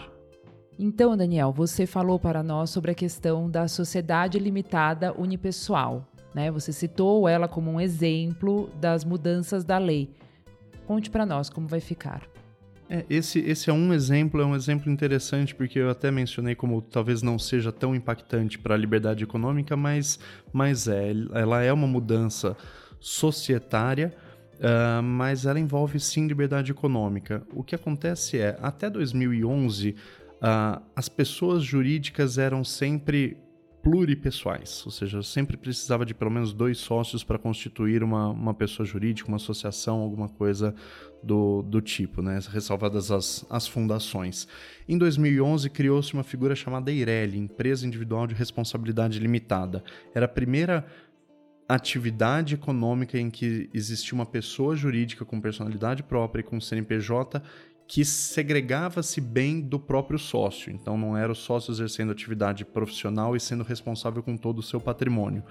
Então, 0.79 1.15
Daniel, 1.15 1.51
você 1.51 1.85
falou 1.85 2.17
para 2.17 2.41
nós 2.41 2.71
sobre 2.71 2.89
a 2.89 2.95
questão 2.95 3.47
da 3.47 3.67
sociedade 3.67 4.39
limitada 4.39 5.13
unipessoal. 5.13 6.07
Né? 6.33 6.49
Você 6.49 6.73
citou 6.73 7.29
ela 7.29 7.47
como 7.47 7.69
um 7.69 7.79
exemplo 7.79 8.71
das 8.81 9.05
mudanças 9.05 9.63
da 9.63 9.77
lei. 9.77 10.09
Conte 10.87 11.11
para 11.11 11.27
nós 11.27 11.47
como 11.47 11.67
vai 11.67 11.79
ficar. 11.79 12.23
É, 12.93 13.05
esse, 13.09 13.39
esse 13.39 13.69
é 13.69 13.73
um 13.73 13.93
exemplo, 13.93 14.41
é 14.41 14.45
um 14.45 14.53
exemplo 14.53 14.91
interessante, 14.91 15.55
porque 15.55 15.79
eu 15.79 15.89
até 15.89 16.11
mencionei 16.11 16.55
como 16.55 16.81
talvez 16.81 17.21
não 17.21 17.39
seja 17.39 17.71
tão 17.71 17.95
impactante 17.95 18.59
para 18.59 18.75
a 18.75 18.77
liberdade 18.77 19.23
econômica, 19.23 19.77
mas, 19.77 20.19
mas 20.51 20.89
é. 20.89 21.13
Ela 21.33 21.63
é 21.63 21.71
uma 21.71 21.87
mudança 21.87 22.57
societária, 22.99 24.13
uh, 24.55 25.01
mas 25.01 25.45
ela 25.45 25.57
envolve 25.57 26.01
sim 26.01 26.27
liberdade 26.27 26.71
econômica. 26.71 27.43
O 27.53 27.63
que 27.63 27.75
acontece 27.75 28.37
é, 28.37 28.57
até 28.61 28.89
2011, 28.89 29.91
uh, 29.91 29.95
ah, 30.41 30.81
as 30.93 31.07
pessoas 31.07 31.63
jurídicas 31.63 32.37
eram 32.37 32.61
sempre 32.61 33.37
pluripessoais, 33.81 34.83
ou 34.85 34.91
seja, 34.91 35.23
sempre 35.23 35.57
precisava 35.57 36.05
de 36.05 36.13
pelo 36.13 36.29
menos 36.29 36.53
dois 36.53 36.77
sócios 36.77 37.23
para 37.23 37.39
constituir 37.39 38.03
uma, 38.03 38.29
uma 38.29 38.53
pessoa 38.53 38.85
jurídica, 38.85 39.27
uma 39.27 39.37
associação, 39.37 39.99
alguma 39.99 40.29
coisa 40.29 40.75
do, 41.23 41.63
do 41.63 41.81
tipo, 41.81 42.21
né? 42.21 42.39
ressalvadas 42.49 43.11
as, 43.11 43.45
as 43.49 43.67
fundações. 43.67 44.47
Em 44.87 44.97
2011, 44.97 45.69
criou-se 45.69 46.13
uma 46.13 46.23
figura 46.23 46.55
chamada 46.55 46.91
EIRELI, 46.91 47.37
Empresa 47.37 47.85
Individual 47.85 48.27
de 48.27 48.35
Responsabilidade 48.35 49.19
Limitada. 49.19 49.83
Era 50.13 50.25
a 50.25 50.29
primeira 50.29 50.85
atividade 51.67 52.55
econômica 52.55 53.17
em 53.17 53.29
que 53.29 53.69
existia 53.73 54.13
uma 54.13 54.25
pessoa 54.25 54.75
jurídica 54.75 55.23
com 55.23 55.39
personalidade 55.39 56.03
própria 56.03 56.41
e 56.41 56.43
com 56.43 56.59
CNPJ 56.59 57.41
que 57.91 58.05
segregava-se 58.05 59.19
bem 59.19 59.59
do 59.59 59.77
próprio 59.77 60.17
sócio. 60.17 60.71
Então, 60.71 60.97
não 60.97 61.17
era 61.17 61.29
o 61.29 61.35
sócio 61.35 61.73
exercendo 61.73 62.13
atividade 62.13 62.63
profissional 62.63 63.35
e 63.35 63.39
sendo 63.39 63.65
responsável 63.65 64.23
com 64.23 64.37
todo 64.37 64.59
o 64.59 64.63
seu 64.63 64.79
patrimônio. 64.79 65.43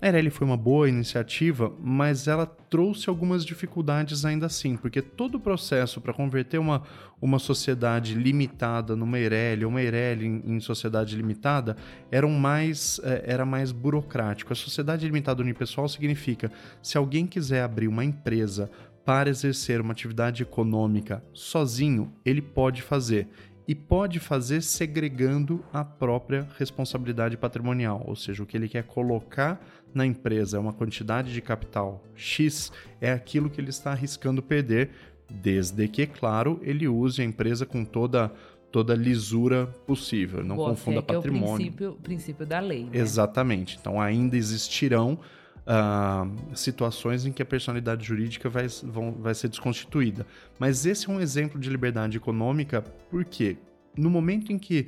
A 0.00 0.06
Eireli 0.06 0.30
foi 0.30 0.46
uma 0.46 0.56
boa 0.56 0.88
iniciativa, 0.88 1.70
mas 1.78 2.26
ela 2.26 2.46
trouxe 2.46 3.10
algumas 3.10 3.44
dificuldades 3.44 4.24
ainda 4.24 4.46
assim, 4.46 4.74
porque 4.74 5.02
todo 5.02 5.34
o 5.34 5.40
processo 5.40 6.00
para 6.00 6.14
converter 6.14 6.56
uma, 6.56 6.82
uma 7.20 7.38
sociedade 7.38 8.14
limitada 8.14 8.96
numa 8.96 9.18
Eireli, 9.18 9.66
uma 9.66 9.82
Eireli 9.82 10.26
em, 10.26 10.42
em, 10.46 10.60
sociedade 10.60 11.14
limitada, 11.14 11.76
era 12.10 12.26
mais, 12.26 13.02
é, 13.04 13.22
era 13.26 13.44
mais 13.44 13.70
burocrático. 13.70 14.50
A 14.50 14.56
sociedade 14.56 15.04
limitada 15.04 15.42
unipessoal 15.42 15.86
significa, 15.90 16.50
se 16.82 16.96
alguém 16.96 17.26
quiser 17.26 17.62
abrir 17.62 17.86
uma 17.86 18.02
empresa 18.02 18.70
para 19.04 19.30
exercer 19.30 19.80
uma 19.80 19.92
atividade 19.92 20.42
econômica 20.42 21.22
sozinho, 21.32 22.12
ele 22.24 22.42
pode 22.42 22.82
fazer. 22.82 23.28
E 23.66 23.74
pode 23.74 24.18
fazer 24.18 24.60
segregando 24.60 25.64
a 25.72 25.84
própria 25.84 26.48
responsabilidade 26.58 27.36
patrimonial, 27.36 28.02
ou 28.06 28.16
seja, 28.16 28.42
o 28.42 28.46
que 28.46 28.56
ele 28.56 28.68
quer 28.68 28.82
colocar 28.82 29.64
na 29.94 30.04
empresa 30.04 30.56
é 30.56 30.60
uma 30.60 30.72
quantidade 30.72 31.32
de 31.32 31.40
capital 31.40 32.02
X, 32.14 32.72
é 33.00 33.12
aquilo 33.12 33.48
que 33.48 33.60
ele 33.60 33.70
está 33.70 33.92
arriscando 33.92 34.42
perder, 34.42 34.90
desde 35.30 35.86
que, 35.86 36.06
claro, 36.06 36.60
ele 36.62 36.88
use 36.88 37.22
a 37.22 37.24
empresa 37.24 37.64
com 37.64 37.84
toda 37.84 38.32
toda 38.72 38.94
lisura 38.94 39.66
possível, 39.86 40.42
não 40.42 40.56
Boa 40.56 40.70
confunda 40.70 41.02
patrimônio. 41.02 41.46
É 41.46 41.52
o 41.52 41.56
princípio, 41.56 41.92
princípio 42.02 42.46
da 42.46 42.58
lei. 42.58 42.84
Né? 42.84 42.90
Exatamente. 42.94 43.76
Então 43.78 44.00
ainda 44.00 44.34
existirão 44.34 45.18
uh, 45.66 46.56
situações 46.56 47.24
em 47.24 47.32
que 47.32 47.42
a 47.42 47.46
personalidade 47.46 48.04
jurídica 48.04 48.48
vai, 48.48 48.66
vão, 48.82 49.12
vai 49.12 49.34
ser 49.34 49.48
desconstituída. 49.48 50.26
Mas 50.58 50.86
esse 50.86 51.08
é 51.08 51.12
um 51.12 51.20
exemplo 51.20 51.60
de 51.60 51.70
liberdade 51.70 52.16
econômica 52.16 52.82
porque 53.10 53.56
no 53.96 54.10
momento 54.10 54.52
em 54.52 54.58
que 54.58 54.86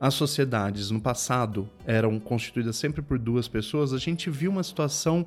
as 0.00 0.14
sociedades 0.14 0.90
no 0.90 1.00
passado 1.00 1.68
eram 1.86 2.18
constituídas 2.18 2.76
sempre 2.76 3.00
por 3.00 3.18
duas 3.18 3.48
pessoas, 3.48 3.92
a 3.92 3.98
gente 3.98 4.28
viu 4.28 4.50
uma 4.50 4.62
situação 4.62 5.26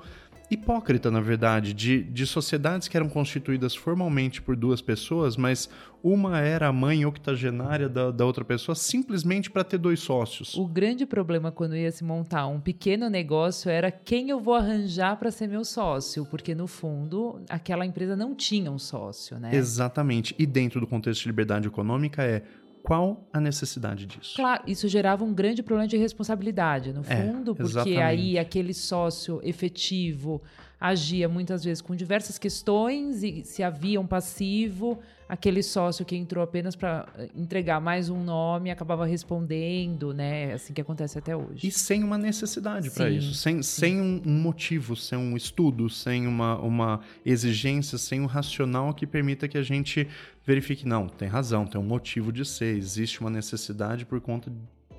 hipócrita, 0.49 1.11
na 1.11 1.19
verdade, 1.19 1.73
de, 1.73 2.03
de 2.03 2.25
sociedades 2.25 2.87
que 2.87 2.95
eram 2.95 3.09
constituídas 3.09 3.75
formalmente 3.75 4.41
por 4.41 4.55
duas 4.55 4.81
pessoas, 4.81 5.35
mas 5.35 5.69
uma 6.01 6.39
era 6.39 6.67
a 6.67 6.73
mãe 6.73 7.05
octogenária 7.05 7.89
da, 7.89 8.11
da 8.11 8.25
outra 8.25 8.45
pessoa 8.45 8.75
simplesmente 8.75 9.49
para 9.49 9.63
ter 9.63 9.77
dois 9.77 9.99
sócios. 9.99 10.55
O 10.55 10.65
grande 10.65 11.05
problema 11.05 11.51
quando 11.51 11.75
ia 11.75 11.91
se 11.91 12.03
montar 12.03 12.47
um 12.47 12.61
pequeno 12.61 13.09
negócio 13.09 13.69
era 13.69 13.91
quem 13.91 14.29
eu 14.29 14.39
vou 14.39 14.55
arranjar 14.55 15.17
para 15.17 15.31
ser 15.31 15.47
meu 15.47 15.65
sócio, 15.65 16.25
porque 16.25 16.55
no 16.55 16.67
fundo 16.67 17.41
aquela 17.49 17.85
empresa 17.85 18.15
não 18.15 18.33
tinha 18.33 18.71
um 18.71 18.79
sócio, 18.79 19.39
né? 19.39 19.53
Exatamente. 19.53 20.33
E 20.39 20.45
dentro 20.45 20.79
do 20.79 20.87
contexto 20.87 21.23
de 21.23 21.27
liberdade 21.27 21.67
econômica 21.67 22.23
é 22.23 22.43
qual 22.87 23.27
a 23.33 23.41
necessidade 23.41 24.05
disso? 24.05 24.37
Claro, 24.37 24.63
isso 24.65 24.87
gerava 24.87 25.21
um 25.21 25.33
grande 25.33 25.61
problema 25.61 25.89
de 25.89 25.97
responsabilidade, 25.97 26.93
no 26.93 27.01
é, 27.01 27.03
fundo, 27.03 27.51
é, 27.51 27.55
porque 27.55 27.97
aí 27.97 28.39
aquele 28.39 28.73
sócio 28.73 29.41
efetivo 29.43 30.41
agia 30.79 31.27
muitas 31.27 31.65
vezes 31.65 31.81
com 31.81 31.93
diversas 31.93 32.37
questões 32.37 33.23
e 33.23 33.43
se 33.43 33.61
havia 33.61 33.99
um 33.99 34.07
passivo, 34.07 34.99
aquele 35.27 35.61
sócio 35.61 36.05
que 36.05 36.15
entrou 36.15 36.43
apenas 36.43 36.75
para 36.75 37.07
eh, 37.17 37.29
entregar 37.35 37.79
mais 37.79 38.09
um 38.09 38.23
nome 38.23 38.71
acabava 38.71 39.05
respondendo, 39.05 40.13
né? 40.13 40.53
Assim 40.53 40.73
que 40.73 40.81
acontece 40.81 41.17
até 41.17 41.35
hoje. 41.35 41.67
E 41.67 41.71
sem 41.71 42.03
uma 42.03 42.17
necessidade 42.17 42.89
para 42.91 43.09
isso, 43.09 43.33
sem, 43.33 43.61
sem 43.61 43.99
um, 43.99 44.21
um, 44.25 44.39
motivo, 44.39 44.95
sem 44.95 45.17
um 45.17 45.35
estudo, 45.35 45.89
sem 45.89 46.27
uma, 46.27 46.57
uma 46.59 47.01
exigência, 47.25 47.97
sem 47.97 48.21
um 48.21 48.25
racional 48.25 48.93
que 48.93 49.05
permita 49.05 49.47
que 49.47 49.57
a 49.57 49.63
gente 49.63 50.07
verifique, 50.45 50.87
não, 50.87 51.07
tem 51.07 51.27
razão, 51.27 51.65
tem 51.65 51.79
um 51.79 51.83
motivo 51.83 52.31
de 52.31 52.45
ser, 52.45 52.77
existe 52.77 53.19
uma 53.19 53.29
necessidade 53.29 54.05
por 54.05 54.21
conta 54.21 54.51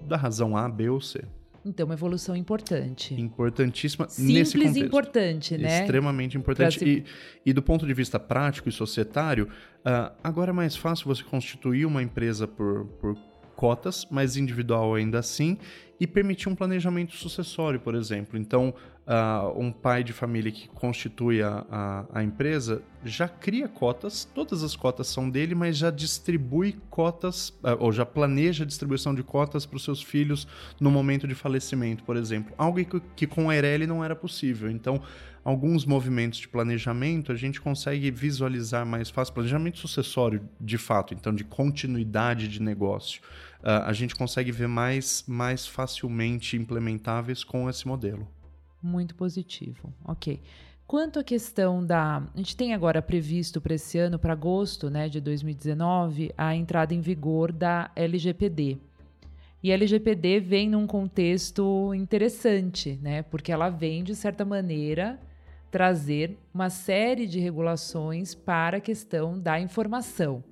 da 0.02 0.16
razão 0.16 0.56
A, 0.56 0.68
B 0.68 0.90
ou 0.90 1.00
C. 1.00 1.24
Então, 1.64 1.86
uma 1.86 1.94
evolução 1.94 2.36
importante. 2.36 3.14
Importantíssima 3.14 4.08
Simples 4.08 4.34
nesse 4.34 4.56
contexto. 4.56 4.76
e 4.76 4.80
importante, 4.86 5.58
né? 5.58 5.80
Extremamente 5.80 6.36
importante. 6.36 6.78
Se... 6.78 6.84
E, 6.84 7.04
e, 7.46 7.52
do 7.52 7.62
ponto 7.62 7.86
de 7.86 7.92
vista 7.92 8.18
prático 8.18 8.68
e 8.68 8.72
societário, 8.72 9.48
uh, 9.80 10.12
agora 10.22 10.50
é 10.50 10.54
mais 10.54 10.76
fácil 10.76 11.06
você 11.06 11.22
constituir 11.22 11.84
uma 11.84 12.02
empresa 12.02 12.46
por, 12.46 12.86
por 13.00 13.16
cotas, 13.56 14.06
mas 14.08 14.36
individual 14.36 14.94
ainda 14.94 15.18
assim, 15.18 15.58
e 15.98 16.06
permitir 16.06 16.48
um 16.48 16.54
planejamento 16.54 17.16
sucessório, 17.16 17.80
por 17.80 17.96
exemplo. 17.96 18.38
Então, 18.38 18.72
uh, 19.08 19.58
um 19.58 19.72
pai 19.72 20.04
de 20.04 20.12
família 20.12 20.52
que 20.52 20.68
constitui 20.68 21.42
a, 21.42 21.64
a, 21.70 22.04
a, 22.20 22.22
empresa 22.22 22.82
já 23.02 23.26
cria 23.26 23.66
cotas, 23.66 24.24
todas 24.24 24.62
as 24.62 24.76
cotas 24.76 25.06
são 25.06 25.30
dele, 25.30 25.54
mas 25.54 25.78
já 25.78 25.90
distribui 25.90 26.76
cotas, 26.90 27.48
uh, 27.48 27.76
ou 27.78 27.90
já 27.90 28.04
planeja 28.04 28.64
a 28.64 28.66
distribuição 28.66 29.14
de 29.14 29.22
cotas 29.22 29.64
para 29.64 29.76
os 29.76 29.84
seus 29.84 30.02
filhos 30.02 30.46
no 30.78 30.90
momento 30.90 31.26
de 31.26 31.34
falecimento, 31.34 32.04
por 32.04 32.16
exemplo. 32.16 32.52
Algo 32.58 32.84
que, 32.84 33.00
que 33.16 33.26
com 33.26 33.48
a 33.48 33.54
Eireli 33.54 33.86
não 33.86 34.04
era 34.04 34.14
possível. 34.14 34.70
Então, 34.70 35.00
alguns 35.42 35.86
movimentos 35.86 36.38
de 36.40 36.48
planejamento 36.48 37.32
a 37.32 37.36
gente 37.36 37.60
consegue 37.60 38.10
visualizar 38.10 38.84
mais 38.84 39.08
fácil, 39.08 39.32
planejamento 39.32 39.78
sucessório 39.78 40.46
de 40.60 40.76
fato, 40.76 41.14
então 41.14 41.34
de 41.34 41.44
continuidade 41.44 42.46
de 42.48 42.60
negócio 42.60 43.22
uh, 43.62 43.86
a 43.86 43.92
gente 43.94 44.14
consegue 44.14 44.52
ver 44.52 44.68
mais, 44.68 45.24
mais 45.26 45.66
facilmente 45.66 46.56
implementáveis 46.56 47.42
com 47.42 47.70
esse 47.70 47.88
modelo. 47.88 48.28
Muito 48.82 49.14
positivo. 49.14 49.92
Ok. 50.04 50.40
Quanto 50.86 51.18
à 51.18 51.24
questão 51.24 51.84
da. 51.84 52.16
A 52.16 52.36
gente 52.38 52.56
tem 52.56 52.72
agora 52.72 53.02
previsto 53.02 53.60
para 53.60 53.74
esse 53.74 53.98
ano, 53.98 54.18
para 54.18 54.32
agosto 54.32 54.88
né, 54.88 55.08
de 55.08 55.20
2019, 55.20 56.32
a 56.36 56.54
entrada 56.54 56.94
em 56.94 57.00
vigor 57.00 57.52
da 57.52 57.90
LGPD. 57.94 58.78
E 59.62 59.70
a 59.70 59.74
LGPD 59.74 60.40
vem 60.40 60.70
num 60.70 60.86
contexto 60.86 61.92
interessante, 61.92 62.98
né? 63.02 63.22
Porque 63.22 63.52
ela 63.52 63.68
vem, 63.68 64.02
de 64.02 64.14
certa 64.14 64.44
maneira, 64.44 65.20
trazer 65.70 66.38
uma 66.54 66.70
série 66.70 67.26
de 67.26 67.38
regulações 67.38 68.34
para 68.34 68.78
a 68.78 68.80
questão 68.80 69.38
da 69.38 69.60
informação. 69.60 70.42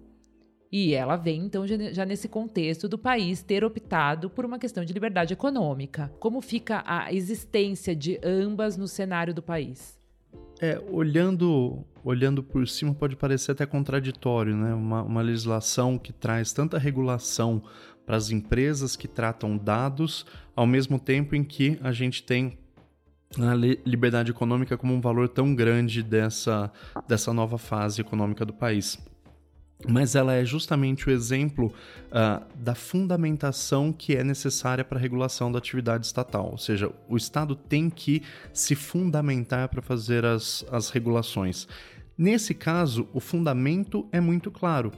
E 0.70 0.94
ela 0.94 1.16
vem, 1.16 1.44
então, 1.44 1.64
já 1.66 2.04
nesse 2.04 2.28
contexto 2.28 2.88
do 2.88 2.98
país 2.98 3.42
ter 3.42 3.64
optado 3.64 4.28
por 4.28 4.44
uma 4.44 4.58
questão 4.58 4.84
de 4.84 4.92
liberdade 4.92 5.32
econômica. 5.32 6.12
Como 6.18 6.40
fica 6.40 6.82
a 6.86 7.12
existência 7.12 7.94
de 7.94 8.18
ambas 8.22 8.76
no 8.76 8.88
cenário 8.88 9.32
do 9.32 9.42
país? 9.42 9.96
É, 10.60 10.82
olhando, 10.90 11.84
olhando 12.02 12.42
por 12.42 12.66
cima 12.66 12.94
pode 12.94 13.14
parecer 13.14 13.52
até 13.52 13.66
contraditório, 13.66 14.56
né? 14.56 14.74
Uma, 14.74 15.02
uma 15.02 15.20
legislação 15.20 15.98
que 15.98 16.12
traz 16.12 16.52
tanta 16.52 16.78
regulação 16.78 17.62
para 18.04 18.16
as 18.16 18.30
empresas 18.30 18.96
que 18.96 19.06
tratam 19.06 19.56
dados, 19.56 20.24
ao 20.54 20.66
mesmo 20.66 20.98
tempo 20.98 21.34
em 21.34 21.44
que 21.44 21.78
a 21.82 21.92
gente 21.92 22.22
tem 22.22 22.58
a 23.38 23.54
liberdade 23.84 24.30
econômica 24.30 24.78
como 24.78 24.94
um 24.94 25.00
valor 25.00 25.28
tão 25.28 25.54
grande 25.54 26.02
dessa, 26.02 26.72
dessa 27.06 27.32
nova 27.32 27.58
fase 27.58 28.00
econômica 28.00 28.44
do 28.44 28.52
país 28.52 28.98
mas 29.88 30.14
ela 30.14 30.32
é 30.32 30.44
justamente 30.44 31.08
o 31.08 31.10
exemplo 31.10 31.72
uh, 32.06 32.44
da 32.56 32.74
fundamentação 32.74 33.92
que 33.92 34.16
é 34.16 34.24
necessária 34.24 34.84
para 34.84 34.98
a 34.98 35.00
regulação 35.00 35.52
da 35.52 35.58
atividade 35.58 36.06
estatal. 36.06 36.50
Ou 36.52 36.58
seja, 36.58 36.90
o 37.08 37.16
Estado 37.16 37.54
tem 37.54 37.90
que 37.90 38.22
se 38.52 38.74
fundamentar 38.74 39.68
para 39.68 39.82
fazer 39.82 40.24
as, 40.24 40.64
as 40.70 40.88
regulações. 40.88 41.68
Nesse 42.16 42.54
caso, 42.54 43.06
o 43.12 43.20
fundamento 43.20 44.06
é 44.10 44.20
muito 44.20 44.50
claro: 44.50 44.90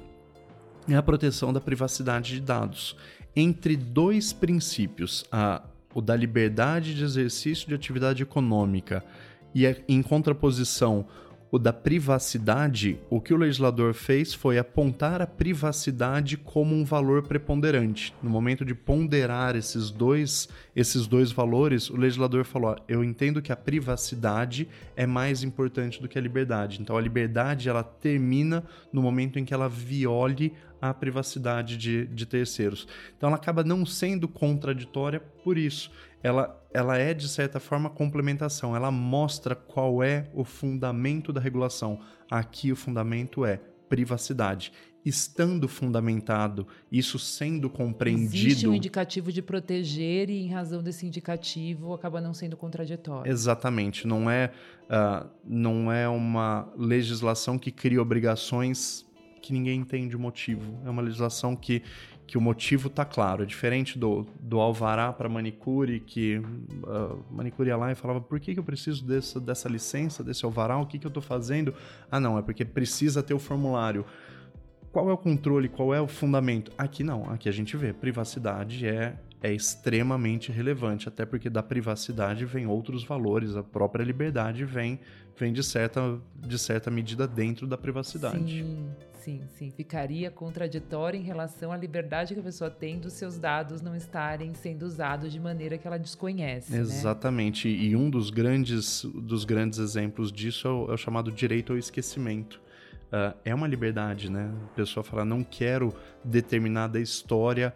é 0.89 0.95
a 0.95 1.03
proteção 1.03 1.53
da 1.53 1.61
privacidade 1.61 2.35
de 2.35 2.41
dados. 2.41 2.97
Entre 3.35 3.77
dois 3.77 4.33
princípios, 4.33 5.25
a, 5.31 5.63
o 5.93 6.01
da 6.01 6.15
liberdade 6.15 6.95
de 6.95 7.03
exercício 7.03 7.69
de 7.69 7.75
atividade 7.75 8.23
econômica 8.23 9.05
e, 9.53 9.67
a, 9.67 9.77
em 9.89 10.03
contraposição, 10.03 11.05
o 11.51 11.59
da 11.59 11.73
privacidade, 11.73 12.99
o 13.09 13.21
que 13.21 13.33
o 13.33 13.37
legislador 13.37 13.95
fez 13.95 14.35
foi 14.35 14.59
apontar 14.59 15.23
a 15.23 15.27
privacidade 15.27 16.37
como 16.37 16.75
um 16.75 16.85
valor 16.85 17.23
preponderante. 17.23 18.15
No 18.23 18.29
momento 18.29 18.65
de 18.65 18.75
ponderar 18.75 19.57
esses 19.57 19.91
dois, 19.91 20.49
esses 20.77 21.07
dois 21.07 21.33
valores, 21.33 21.89
o 21.89 21.97
legislador 21.97 22.45
falou: 22.45 22.77
eu 22.87 23.03
entendo 23.03 23.41
que 23.41 23.53
a 23.53 23.57
privacidade 23.57 24.69
é 24.95 25.07
mais 25.07 25.43
importante 25.43 26.01
do 26.03 26.09
que 26.09 26.19
a 26.19 26.23
liberdade. 26.23 26.81
Então 26.81 26.97
a 26.97 27.01
liberdade 27.01 27.69
ela 27.69 27.83
termina 27.83 28.63
no 28.93 29.01
momento 29.01 29.39
em 29.39 29.45
que 29.45 29.55
ela 29.55 29.69
viole 29.69 30.53
a 30.81 30.95
privacidade 30.95 31.77
de, 31.77 32.07
de 32.07 32.25
terceiros. 32.27 32.87
Então 33.17 33.29
ela 33.29 33.37
acaba 33.37 33.65
não 33.65 33.85
sendo 33.85 34.29
contraditória 34.29 35.21
por 35.43 35.59
isso 35.59 35.91
ela, 36.23 36.61
ela 36.73 36.97
é, 36.99 37.15
de 37.15 37.29
certa 37.29 37.61
forma, 37.61 37.89
complementação. 37.91 38.75
Ela 38.75 38.91
mostra 38.91 39.55
qual 39.55 40.03
é 40.03 40.29
o 40.35 40.45
fundamento 40.45 41.33
da 41.33 41.41
regulação. 41.41 42.01
Aqui 42.31 42.73
o 42.73 42.77
fundamento 42.77 43.45
é 43.45 43.61
privacidade. 43.89 44.73
Estando 45.05 45.69
fundamentado, 45.69 46.67
isso 46.93 47.19
sendo 47.19 47.71
compreendido. 47.71 48.35
Existe 48.35 48.69
um 48.69 48.75
indicativo 48.75 49.33
de 49.33 49.41
proteger 49.41 50.29
e, 50.29 50.43
em 50.43 50.49
razão 50.49 50.83
desse 50.83 51.07
indicativo, 51.07 51.95
acaba 51.95 52.21
não 52.21 52.35
sendo 52.35 52.57
contraditório. 52.57 53.31
Exatamente. 53.31 54.07
Não 54.07 54.29
é, 54.29 54.53
uh, 54.85 55.27
não 55.45 55.91
é 55.91 56.07
uma 56.09 56.71
legislação 56.77 57.59
que 57.59 57.71
cria 57.71 58.03
obrigações 58.03 59.07
que 59.41 59.53
ninguém 59.53 59.81
entende 59.81 60.15
o 60.15 60.21
motivo. 60.21 60.79
É 60.85 60.91
uma 60.91 61.01
legislação 61.01 61.57
que, 61.57 61.83
que 62.29 62.37
o 62.37 62.41
motivo 62.43 62.89
está 62.89 63.07
claro. 63.07 63.43
É 63.43 63.47
diferente 63.47 63.99
do, 63.99 64.27
do 64.39 64.61
alvará 64.61 65.11
para 65.11 65.31
manicure, 65.31 65.99
que 65.99 66.37
uh, 66.37 67.25
manicure 67.31 67.71
ia 67.71 67.77
lá 67.77 67.91
e 67.91 67.95
falava: 67.95 68.21
por 68.21 68.39
que, 68.39 68.53
que 68.53 68.61
eu 68.61 68.65
preciso 68.65 69.05
dessa, 69.05 69.41
dessa 69.41 69.67
licença, 69.67 70.23
desse 70.23 70.45
alvará? 70.45 70.77
O 70.77 70.87
que, 70.87 70.99
que 70.99 71.07
eu 71.07 71.09
estou 71.09 71.23
fazendo? 71.23 71.75
Ah, 72.11 72.21
não, 72.21 72.39
é 72.39 72.43
porque 72.43 72.67
precisa 72.67 73.23
ter 73.23 73.33
o 73.33 73.39
formulário. 73.39 74.05
Qual 74.93 75.09
é 75.09 75.13
o 75.13 75.17
controle? 75.17 75.71
Qual 75.71 75.95
é 75.95 76.01
o 76.01 76.07
fundamento? 76.07 76.71
Aqui 76.77 77.03
não, 77.03 77.31
aqui 77.31 77.49
a 77.49 77.53
gente 77.53 77.75
vê. 77.79 77.95
Privacidade 77.95 78.87
é, 78.87 79.17
é 79.43 79.53
extremamente 79.53 80.51
relevante, 80.51 81.09
até 81.09 81.25
porque 81.25 81.49
da 81.49 81.63
privacidade 81.63 82.45
vem 82.45 82.67
outros 82.67 83.05
valores, 83.05 83.57
a 83.57 83.63
própria 83.63 84.03
liberdade 84.03 84.65
vem, 84.65 84.99
vem 85.37 85.53
de, 85.53 85.63
certa, 85.63 86.19
de 86.35 86.59
certa 86.59 86.91
medida 86.91 87.27
dentro 87.27 87.67
da 87.67 87.79
privacidade. 87.79 88.63
Sim 88.63 88.91
sim, 89.29 89.43
sim. 89.59 89.71
Ficaria 89.71 90.31
contraditório 90.31 91.21
em 91.21 91.23
relação 91.23 91.71
à 91.71 91.77
liberdade 91.77 92.33
que 92.33 92.41
a 92.41 92.43
pessoa 92.43 92.71
tem 92.71 92.99
dos 92.99 93.13
seus 93.13 93.39
dados 93.39 93.83
não 93.83 93.95
estarem 93.95 94.55
sendo 94.55 94.85
usados 94.85 95.31
de 95.33 95.39
maneira 95.39 95.77
que 95.77 95.87
ela 95.87 95.99
desconhece. 95.99 96.73
Né? 96.73 96.79
Exatamente. 96.79 97.69
Né? 97.69 97.75
E 97.75 97.97
um 97.97 98.09
dos 98.09 98.31
grandes, 98.31 99.05
dos 99.05 99.45
grandes 99.45 99.79
exemplos 99.79 100.33
disso 100.33 100.67
é 100.67 100.71
o, 100.71 100.91
é 100.91 100.95
o 100.95 100.97
chamado 100.97 101.31
direito 101.31 101.73
ao 101.73 101.79
esquecimento. 101.79 102.61
Uh, 103.09 103.37
é 103.45 103.55
uma 103.55 103.67
liberdade, 103.67 104.31
né? 104.31 104.53
A 104.65 104.75
pessoa 104.75 105.03
fala, 105.03 105.25
não 105.25 105.43
quero 105.43 105.95
determinada 106.23 107.01
história 107.01 107.75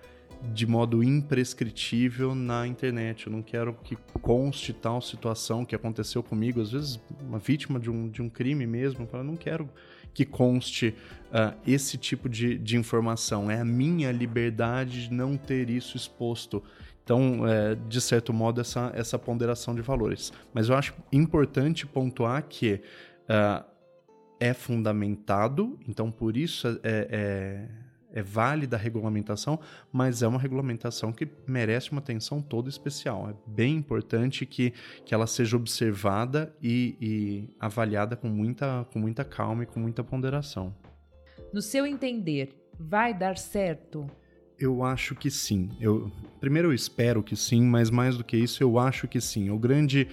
de 0.52 0.66
modo 0.66 1.02
imprescritível 1.02 2.34
na 2.34 2.66
internet. 2.66 3.26
Eu 3.26 3.32
não 3.32 3.42
quero 3.42 3.74
que 3.84 3.96
conste 4.20 4.72
tal 4.72 5.00
situação 5.00 5.64
que 5.64 5.74
aconteceu 5.74 6.22
comigo, 6.22 6.60
às 6.60 6.72
vezes 6.72 7.00
uma 7.20 7.38
vítima 7.38 7.78
de 7.78 7.90
um, 7.90 8.08
de 8.08 8.20
um 8.20 8.28
crime 8.28 8.66
mesmo. 8.66 9.08
Eu 9.12 9.24
não 9.24 9.36
quero 9.36 9.68
que 10.12 10.24
conste 10.24 10.94
uh, 11.30 11.56
esse 11.66 11.96
tipo 11.96 12.28
de, 12.28 12.58
de 12.58 12.76
informação. 12.76 13.50
É 13.50 13.60
a 13.60 13.64
minha 13.64 14.10
liberdade 14.12 15.08
de 15.08 15.14
não 15.14 15.36
ter 15.36 15.70
isso 15.70 15.96
exposto. 15.96 16.62
Então, 17.04 17.46
é, 17.48 17.74
de 17.74 18.00
certo 18.00 18.32
modo, 18.32 18.60
essa, 18.60 18.92
essa 18.94 19.18
ponderação 19.18 19.74
de 19.74 19.82
valores. 19.82 20.32
Mas 20.54 20.68
eu 20.68 20.76
acho 20.76 20.94
importante 21.10 21.84
pontuar 21.86 22.44
que 22.44 22.80
uh, 23.24 23.64
é 24.38 24.52
fundamentado, 24.52 25.78
então 25.88 26.10
por 26.10 26.36
isso 26.36 26.68
é, 26.82 27.08
é 27.10 27.81
é 28.12 28.22
válida 28.22 28.76
a 28.76 28.78
regulamentação, 28.78 29.58
mas 29.90 30.22
é 30.22 30.28
uma 30.28 30.38
regulamentação 30.38 31.12
que 31.12 31.28
merece 31.46 31.90
uma 31.92 32.00
atenção 32.00 32.40
toda 32.40 32.68
especial. 32.68 33.30
É 33.30 33.50
bem 33.50 33.76
importante 33.76 34.44
que, 34.44 34.72
que 35.04 35.14
ela 35.14 35.26
seja 35.26 35.56
observada 35.56 36.54
e, 36.62 36.96
e 37.00 37.48
avaliada 37.58 38.16
com 38.16 38.28
muita, 38.28 38.86
com 38.92 38.98
muita 38.98 39.24
calma 39.24 39.62
e 39.62 39.66
com 39.66 39.80
muita 39.80 40.04
ponderação. 40.04 40.74
No 41.52 41.62
seu 41.62 41.86
entender, 41.86 42.54
vai 42.78 43.12
dar 43.12 43.36
certo? 43.36 44.06
Eu 44.58 44.84
acho 44.84 45.14
que 45.14 45.30
sim. 45.30 45.70
Eu, 45.80 46.10
primeiro, 46.38 46.68
eu 46.68 46.74
espero 46.74 47.22
que 47.22 47.34
sim, 47.34 47.62
mas 47.62 47.90
mais 47.90 48.16
do 48.16 48.24
que 48.24 48.36
isso, 48.36 48.62
eu 48.62 48.78
acho 48.78 49.08
que 49.08 49.20
sim. 49.20 49.50
O 49.50 49.58
grande. 49.58 50.08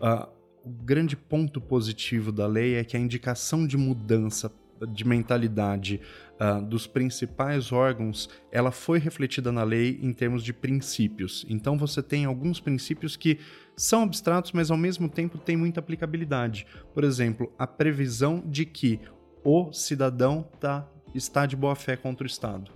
Uh, 0.00 0.34
o 0.64 0.70
grande 0.70 1.14
ponto 1.14 1.60
positivo 1.60 2.32
da 2.32 2.46
lei 2.46 2.76
é 2.76 2.84
que 2.84 2.96
a 2.96 3.00
indicação 3.00 3.66
de 3.66 3.76
mudança 3.76 4.50
de 4.92 5.06
mentalidade 5.06 6.00
uh, 6.40 6.64
dos 6.64 6.86
principais 6.86 7.72
órgãos, 7.72 8.28
ela 8.50 8.70
foi 8.70 8.98
refletida 8.98 9.50
na 9.52 9.62
lei 9.62 9.98
em 10.02 10.12
termos 10.12 10.42
de 10.42 10.52
princípios. 10.52 11.44
Então 11.48 11.76
você 11.76 12.02
tem 12.02 12.24
alguns 12.24 12.60
princípios 12.60 13.16
que 13.16 13.38
são 13.76 14.02
abstratos, 14.02 14.52
mas 14.52 14.70
ao 14.70 14.76
mesmo 14.76 15.08
tempo 15.08 15.38
têm 15.38 15.56
muita 15.56 15.80
aplicabilidade. 15.80 16.66
Por 16.92 17.04
exemplo, 17.04 17.52
a 17.58 17.66
previsão 17.66 18.42
de 18.46 18.64
que 18.64 19.00
o 19.44 19.72
cidadão 19.72 20.48
tá, 20.60 20.88
está 21.14 21.46
de 21.46 21.56
boa 21.56 21.74
fé 21.74 21.96
contra 21.96 22.24
o 22.24 22.26
Estado. 22.26 22.70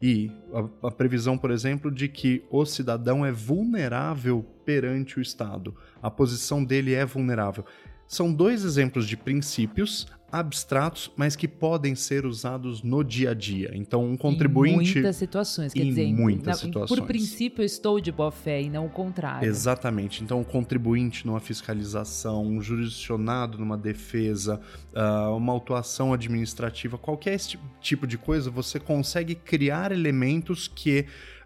E 0.00 0.32
a, 0.52 0.88
a, 0.88 0.90
previsão, 0.90 1.38
por 1.38 1.52
exemplo, 1.52 1.88
de 1.88 2.08
que 2.08 2.44
o 2.50 2.64
cidadão 2.64 3.24
é 3.24 3.30
vulnerável 3.30 4.44
perante 4.64 5.18
o 5.18 5.22
Estado. 5.22 5.76
A 6.02 6.10
posição 6.10 6.64
dele 6.64 6.92
é 6.92 7.04
vulnerável. 7.04 7.64
São 8.08 8.32
dois 8.32 8.64
exemplos 8.64 9.06
de 9.06 9.16
princípios 9.16 10.06
abstratos, 10.32 11.12
mas 11.14 11.36
que 11.36 11.46
podem 11.46 11.94
ser 11.94 12.24
usados 12.24 12.82
no 12.82 13.04
dia 13.04 13.32
a 13.32 13.34
dia. 13.34 13.70
Então, 13.74 14.02
um 14.02 14.16
contribuinte. 14.16 14.92
Em 14.92 14.94
muitas 14.94 15.16
situações, 15.16 15.74
quer 15.74 15.82
em 15.82 15.90
dizer, 15.90 16.10
muitas 16.14 16.46
na, 16.46 16.54
situações. 16.54 16.98
Por 16.98 17.06
princípio, 17.06 17.60
eu 17.60 17.66
estou 17.66 18.00
de 18.00 18.10
boa 18.10 18.32
fé 18.32 18.62
e 18.62 18.70
não 18.70 18.86
o 18.86 18.88
contrário. 18.88 19.46
Exatamente. 19.46 20.24
Então, 20.24 20.40
um 20.40 20.44
contribuinte 20.44 21.26
numa 21.26 21.38
fiscalização, 21.38 22.46
um 22.46 22.62
jurisdicionado 22.62 23.58
numa 23.58 23.76
defesa, 23.76 24.58
uh, 24.94 25.36
uma 25.36 25.52
autuação 25.52 26.14
administrativa, 26.14 26.96
qualquer 26.96 27.38
tipo 27.82 28.06
de 28.06 28.16
coisa, 28.16 28.50
você 28.50 28.80
consegue 28.80 29.34
criar 29.34 29.92
elementos 29.92 30.66
que. 30.66 31.04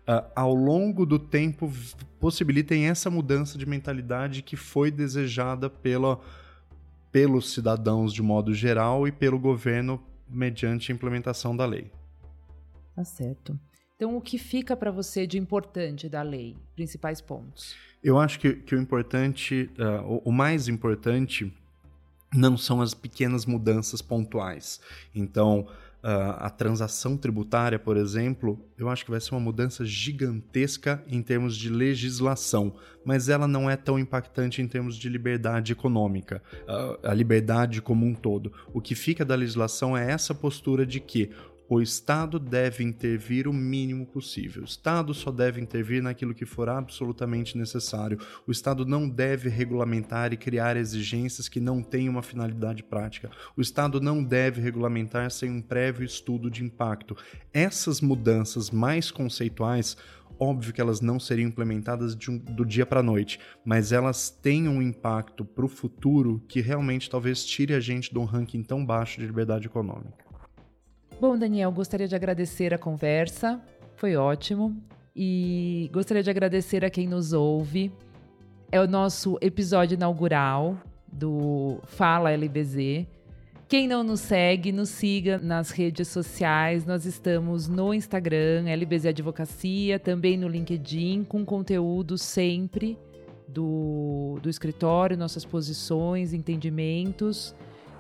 Uh, 0.09 0.23
ao 0.37 0.55
longo 0.55 1.05
do 1.05 1.19
tempo 1.19 1.69
possibilitem 2.21 2.87
essa 2.87 3.11
mudança 3.11 3.59
de 3.59 3.67
mentalidade 3.67 4.41
que 4.41 4.55
foi 4.55 4.89
desejada 4.89 5.69
pela, 5.69 6.21
pelos 7.17 7.55
cidadãos 7.55 8.13
de 8.13 8.21
modo 8.21 8.53
geral 8.53 9.09
e 9.09 9.11
pelo 9.11 9.39
governo 9.39 9.99
mediante 10.29 10.93
a 10.93 10.95
implementação 10.95 11.57
da 11.57 11.65
lei. 11.65 11.91
Tá 12.95 13.05
certo. 13.05 13.59
Então, 13.95 14.15
o 14.19 14.21
que 14.21 14.37
fica 14.37 14.77
para 14.77 14.91
você 14.91 15.27
de 15.27 15.39
importante 15.39 16.11
da 16.11 16.21
lei? 16.21 16.59
Principais 16.75 17.23
pontos. 17.23 17.75
Eu 18.05 18.19
acho 18.19 18.39
que, 18.39 18.53
que 18.57 18.75
o 18.75 18.79
importante, 18.79 19.71
uh, 19.79 20.07
o, 20.07 20.29
o 20.29 20.31
mais 20.31 20.69
importante, 20.69 21.51
não 22.35 22.55
são 22.55 22.83
as 22.83 22.93
pequenas 22.93 23.47
mudanças 23.47 24.03
pontuais. 24.03 24.79
Então, 25.15 25.67
a 26.09 26.49
transação 26.51 27.17
tributária, 27.17 27.81
por 27.81 27.97
exemplo, 27.97 28.65
eu 28.79 28.89
acho 28.89 29.05
que 29.05 29.11
vai 29.11 29.21
ser 29.21 29.35
uma 29.35 29.41
mudança 29.41 29.85
gigantesca 29.85 31.03
em 31.09 31.21
termos 31.21 31.57
de 31.57 31.69
legislação, 31.69 32.77
mas 33.05 33.29
ela 33.29 33.49
não 33.49 33.69
é 33.69 33.77
tão 33.77 33.99
impactante 33.99 34.63
em 34.63 34.69
termos 34.69 34.97
de 34.97 35.09
liberdade 35.09 35.73
econômica, 35.73 36.41
a 37.03 37.13
liberdade 37.13 37.83
como 37.83 38.07
um 38.07 38.15
todo. 38.15 38.53
O 38.73 38.81
que 38.81 38.95
fica 38.95 39.25
da 39.25 39.35
legislação 39.35 39.97
é 39.97 40.09
essa 40.09 40.33
postura 40.33 40.87
de 40.87 41.01
que 41.01 41.31
o 41.69 41.81
Estado 41.81 42.39
deve 42.39 42.85
intervir 42.85 43.49
o 43.49 43.53
mínimo 43.53 44.07
possível. 44.07 44.63
O 44.63 44.67
Estado 44.67 45.13
só 45.13 45.31
deve 45.31 45.61
intervir 45.61 46.03
naquilo 46.03 46.35
que 46.35 46.47
for 46.47 46.69
absolutamente 46.69 47.59
necessário. 47.59 48.19
O 48.47 48.53
Estado 48.53 48.87
não 48.87 49.09
deve 49.09 49.49
regulamentar 49.49 50.33
e 50.33 50.37
criar 50.37 50.77
exigências 50.77 51.49
que 51.49 51.61
não 51.61 51.83
tenham 51.83 52.13
uma 52.13 52.23
finalidade 52.23 52.83
prática. 52.83 53.31
O 53.57 53.61
Estado 53.61 54.01
não 54.01 54.23
deve 54.23 54.61
regulamentar 54.61 55.31
sem 55.31 55.51
um 55.51 55.61
prévio 55.61 56.05
estudo 56.05 56.51
de 56.51 56.63
impacto. 56.63 57.17
Essas 57.53 58.01
mudanças 58.01 58.71
mais 58.71 59.11
conceituais 59.11 59.97
Óbvio 60.39 60.73
que 60.73 60.81
elas 60.81 61.01
não 61.01 61.19
seriam 61.19 61.49
implementadas 61.49 62.15
um, 62.29 62.37
do 62.37 62.65
dia 62.65 62.85
para 62.85 63.01
a 63.01 63.03
noite, 63.03 63.41
mas 63.65 63.91
elas 63.91 64.29
têm 64.29 64.69
um 64.69 64.83
impacto 64.83 65.47
para 65.47 65.65
o 65.65 65.69
futuro 65.69 66.43
que 66.47 66.61
realmente 66.61 67.09
talvez 67.09 67.45
tire 67.45 67.73
a 67.73 67.81
gente 67.81 68.13
de 68.13 68.19
um 68.19 68.25
ranking 68.25 68.63
tão 68.63 68.85
baixo 68.85 69.19
de 69.19 69.27
liberdade 69.27 69.67
econômica. 69.67 70.26
Bom, 71.19 71.39
Daniel, 71.39 71.73
gostaria 71.73 72.07
de 72.07 72.15
agradecer 72.15 72.75
a 72.75 72.79
conversa, 72.79 73.59
foi 73.95 74.17
ótimo. 74.17 74.77
E 75.15 75.89
gostaria 75.91 76.23
de 76.23 76.29
agradecer 76.29 76.85
a 76.85 76.91
quem 76.91 77.09
nos 77.09 77.33
ouve. 77.33 77.91
É 78.71 78.79
o 78.79 78.87
nosso 78.87 79.39
episódio 79.41 79.95
inaugural 79.95 80.77
do 81.11 81.81
Fala 81.85 82.31
LBZ. 82.31 83.07
Quem 83.67 83.89
não 83.89 84.05
nos 84.05 84.21
segue, 84.21 84.71
nos 84.71 84.91
siga 84.91 85.39
nas 85.39 85.71
redes 85.71 86.09
sociais. 86.09 86.85
Nós 86.85 87.07
estamos 87.07 87.67
no 87.67 87.95
Instagram, 87.95 88.69
LBZ 88.69 89.07
Advocacia, 89.07 89.99
também 89.99 90.37
no 90.37 90.47
LinkedIn, 90.47 91.25
com 91.25 91.47
conteúdo 91.47 92.19
sempre 92.19 92.99
do, 93.49 94.39
do 94.43 94.51
escritório, 94.51 95.17
nossas 95.17 95.47
posições, 95.47 96.35
entendimentos. 96.35 97.55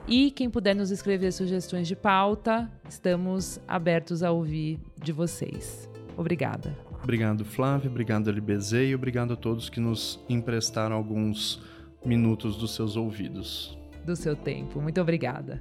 E 0.08 0.30
quem 0.30 0.48
puder 0.48 0.74
nos 0.74 0.92
escrever 0.92 1.32
sugestões 1.32 1.88
de 1.88 1.96
pauta, 1.96 2.70
estamos 2.88 3.58
abertos 3.66 4.22
a 4.22 4.30
ouvir 4.30 4.78
de 5.02 5.10
vocês. 5.10 5.88
Obrigada. 6.16 6.76
Obrigado, 7.02 7.44
Flávia. 7.44 7.90
Obrigado, 7.90 8.30
LBZ. 8.30 8.72
E 8.88 8.94
obrigado 8.94 9.32
a 9.32 9.36
todos 9.36 9.68
que 9.68 9.80
nos 9.80 10.24
emprestaram 10.28 10.94
alguns 10.94 11.60
minutos 12.04 12.56
dos 12.56 12.74
seus 12.74 12.96
ouvidos. 12.96 13.76
Do 14.04 14.14
seu 14.14 14.36
tempo. 14.36 14.80
Muito 14.80 15.00
obrigada. 15.00 15.60